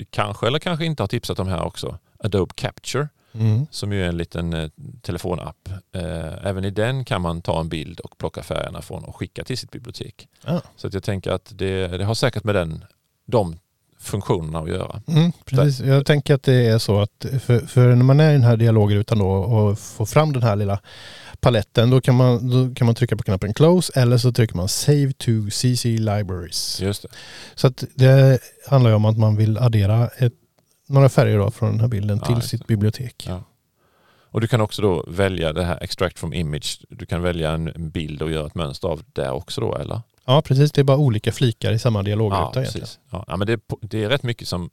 kanske 0.10 0.47
eller 0.47 0.60
kanske 0.60 0.86
inte 0.86 1.03
har 1.03 1.08
tipsat 1.08 1.39
om 1.39 1.47
här 1.47 1.63
också, 1.63 1.97
Adobe 2.19 2.53
Capture, 2.56 3.08
Mm. 3.39 3.67
som 3.71 3.93
ju 3.93 4.04
är 4.04 4.08
en 4.10 4.17
liten 4.17 4.54
eh, 4.54 4.69
telefonapp. 5.02 5.69
Eh, 5.91 6.45
även 6.47 6.65
i 6.65 6.69
den 6.69 7.06
kan 7.06 7.21
man 7.21 7.41
ta 7.41 7.60
en 7.60 7.69
bild 7.69 8.00
och 8.00 8.17
plocka 8.17 8.43
färgerna 8.43 8.82
från 8.82 9.04
och 9.04 9.15
skicka 9.15 9.43
till 9.43 9.58
sitt 9.58 9.71
bibliotek. 9.71 10.28
Ja. 10.45 10.62
Så 10.76 10.88
att 10.88 10.93
jag 10.93 11.04
tänker 11.04 11.32
att 11.32 11.52
det, 11.56 11.88
det 11.88 12.06
har 12.06 12.13
säkert 12.15 12.43
med 12.43 12.56
den, 12.56 12.86
de 13.26 13.58
funktionerna 14.00 14.60
att 14.60 14.69
göra. 14.69 15.02
Mm, 15.08 15.32
precis. 15.45 15.80
Jag 15.80 16.06
tänker 16.06 16.34
att 16.34 16.43
det 16.43 16.67
är 16.67 16.78
så 16.78 17.02
att 17.02 17.26
för, 17.41 17.60
för 17.60 17.95
när 17.95 18.04
man 18.04 18.19
är 18.19 18.30
i 18.30 18.34
den 18.34 18.43
här 18.43 18.58
dialogrutan 18.58 19.19
då 19.19 19.30
och 19.30 19.80
får 19.80 20.06
fram 20.06 20.34
den 20.34 20.43
här 20.43 20.56
lilla 20.56 20.80
paletten 21.39 21.89
då 21.89 22.02
kan, 22.02 22.15
man, 22.15 22.50
då 22.50 22.76
kan 22.76 22.86
man 22.86 22.95
trycka 22.95 23.17
på 23.17 23.23
knappen 23.23 23.54
close 23.54 24.00
eller 24.00 24.17
så 24.17 24.32
trycker 24.32 24.56
man 24.56 24.67
save 24.67 25.13
to 25.17 25.32
CC 25.52 25.86
libraries. 25.86 26.82
Just 26.82 27.02
det. 27.02 27.10
Så 27.56 27.67
att 27.67 27.84
det 27.95 28.39
handlar 28.67 28.89
ju 28.89 28.95
om 28.95 29.06
att 29.06 29.17
man 29.17 29.36
vill 29.36 29.58
addera 29.58 30.08
ett, 30.08 30.34
några 30.88 31.10
färger 31.10 31.38
då 31.38 31.52
från 31.52 31.69
den 31.71 31.80
här 31.80 31.88
bilden 31.88 32.19
Ja, 32.21 32.26
till 32.36 32.41
sitt 32.50 32.67
bibliotek. 32.67 33.26
Ja. 33.30 33.43
Och 34.32 34.41
du 34.41 34.47
kan 34.47 34.62
också 34.62 34.82
då 34.82 35.06
välja 35.08 35.54
det 35.54 35.63
här 35.63 35.84
extract 35.84 36.19
from 36.19 36.34
image. 36.34 36.82
Du 36.89 37.06
kan 37.06 37.21
välja 37.21 37.52
en 37.52 37.89
bild 37.89 38.21
och 38.21 38.32
göra 38.32 38.47
ett 38.47 38.56
mönster 38.56 38.88
av 38.88 39.04
det 39.13 39.30
också 39.30 39.62
då 39.62 39.76
eller? 39.76 40.02
Ja, 40.26 40.41
precis. 40.41 40.71
Det 40.71 40.82
är 40.82 40.84
bara 40.84 40.97
olika 40.97 41.32
flikar 41.32 41.71
i 41.71 41.80
samma 41.80 42.00
Ja, 42.00 42.04
dialogruta 42.04 42.41
egentligen. 42.41 42.65
precis. 42.82 43.00
Ja, 43.10 43.26
ja, 43.28 43.38
men 43.38 43.47
det, 43.47 43.54
är, 43.54 43.60
det 43.82 44.04
är 44.04 44.10
rätt 44.10 44.23
mycket 44.23 44.47
som, 44.47 44.69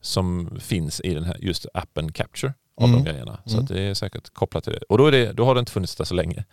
som 0.00 0.50
finns 0.60 1.00
i 1.00 1.14
den 1.14 1.24
här 1.24 1.36
just 1.40 1.66
appen 1.74 2.12
Capture 2.12 2.54
av 2.76 2.88
Mm. 2.88 3.04
de 3.04 3.10
grejerna. 3.10 3.38
Så 3.46 3.52
Mm. 3.54 3.66
det 3.66 3.80
är 3.80 3.94
säkert 3.94 4.30
kopplat 4.34 4.64
till 4.64 4.72
det. 4.72 4.82
Och 4.88 4.98
då, 4.98 5.06
är 5.06 5.12
det, 5.12 5.32
då 5.32 5.44
har 5.44 5.54
det 5.54 5.60
inte 5.60 5.72
funnits 5.72 5.96
där 5.96 6.04
så 6.04 6.14
länge. 6.14 6.44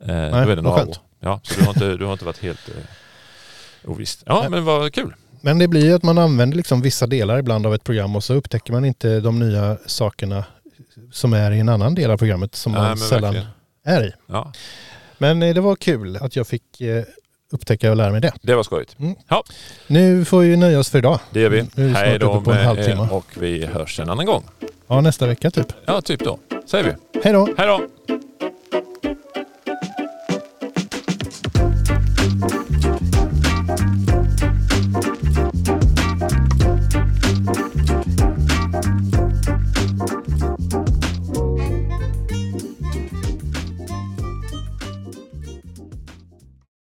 Eh, 0.00 0.06
då 0.06 0.12
är 0.14 0.46
det 0.46 0.54
vad 0.54 0.64
några 0.64 0.76
skönt. 0.78 0.88
år. 0.90 0.96
Ja, 1.20 1.40
så 1.42 1.54
du 1.60 1.64
har 1.66 1.72
inte, 1.72 1.96
du 1.96 2.04
har 2.04 2.12
inte 2.12 2.24
varit 2.24 2.38
helt 2.42 2.68
eh, 2.68 3.90
ovisst. 3.90 4.22
Ja, 4.26 4.40
Nej. 4.40 4.50
men 4.50 4.64
vad 4.64 4.94
kul. 4.94 5.14
Men 5.40 5.58
det 5.58 5.68
blir 5.68 5.84
ju 5.84 5.92
att 5.94 6.02
man 6.02 6.18
använder 6.18 6.56
liksom 6.56 6.82
vissa 6.82 7.06
delar 7.06 7.38
ibland 7.38 7.66
av 7.66 7.74
ett 7.74 7.84
program 7.84 8.16
och 8.16 8.24
så 8.24 8.34
upptäcker 8.34 8.72
man 8.72 8.84
inte 8.84 9.20
de 9.20 9.38
nya 9.38 9.76
sakerna 9.86 10.44
som 11.12 11.32
är 11.32 11.50
i 11.52 11.58
en 11.58 11.68
annan 11.68 11.94
del 11.94 12.10
av 12.10 12.16
programmet 12.18 12.54
som 12.54 12.72
Nej, 12.72 12.80
man 12.82 12.96
sällan 12.98 13.34
verkligen. 13.34 13.46
är 13.84 14.04
i. 14.08 14.12
Ja, 14.26 14.52
Men 15.18 15.42
eh, 15.42 15.54
det 15.54 15.60
var 15.60 15.76
kul 15.76 16.16
att 16.16 16.36
jag 16.36 16.46
fick 16.46 16.80
eh, 16.80 17.04
upptäcka 17.52 17.90
och 17.90 17.96
lära 17.96 18.10
mig 18.12 18.20
det. 18.20 18.32
det 18.42 18.54
var 18.54 18.62
skojigt. 18.62 18.96
Nu 19.86 20.24
får 20.24 20.40
vi 20.40 20.56
nöja 20.56 20.78
oss 20.78 20.90
för 20.90 20.98
idag. 20.98 21.20
Det 21.30 21.40
gör 21.40 21.50
vi. 21.50 21.62
Nu 21.74 21.84
är 21.84 21.88
vi 21.88 21.94
Hej 21.94 22.18
då 22.18 22.40
på 22.40 22.52
en 22.52 22.66
halvtimme. 22.66 23.08
och 23.10 23.26
vi 23.38 23.66
hörs 23.66 24.00
en 24.00 24.10
annan 24.10 24.26
gång. 24.26 24.44
Ja, 24.86 25.00
nästa 25.00 25.26
vecka 25.26 25.50
typ. 25.50 25.66
Ja, 25.86 26.00
typ 26.00 26.20
då. 26.24 26.38
Säger 26.66 26.84
vi. 26.84 27.20
Hej 27.24 27.32
då! 27.32 27.48
Hej 27.58 27.66
då! 27.66 27.80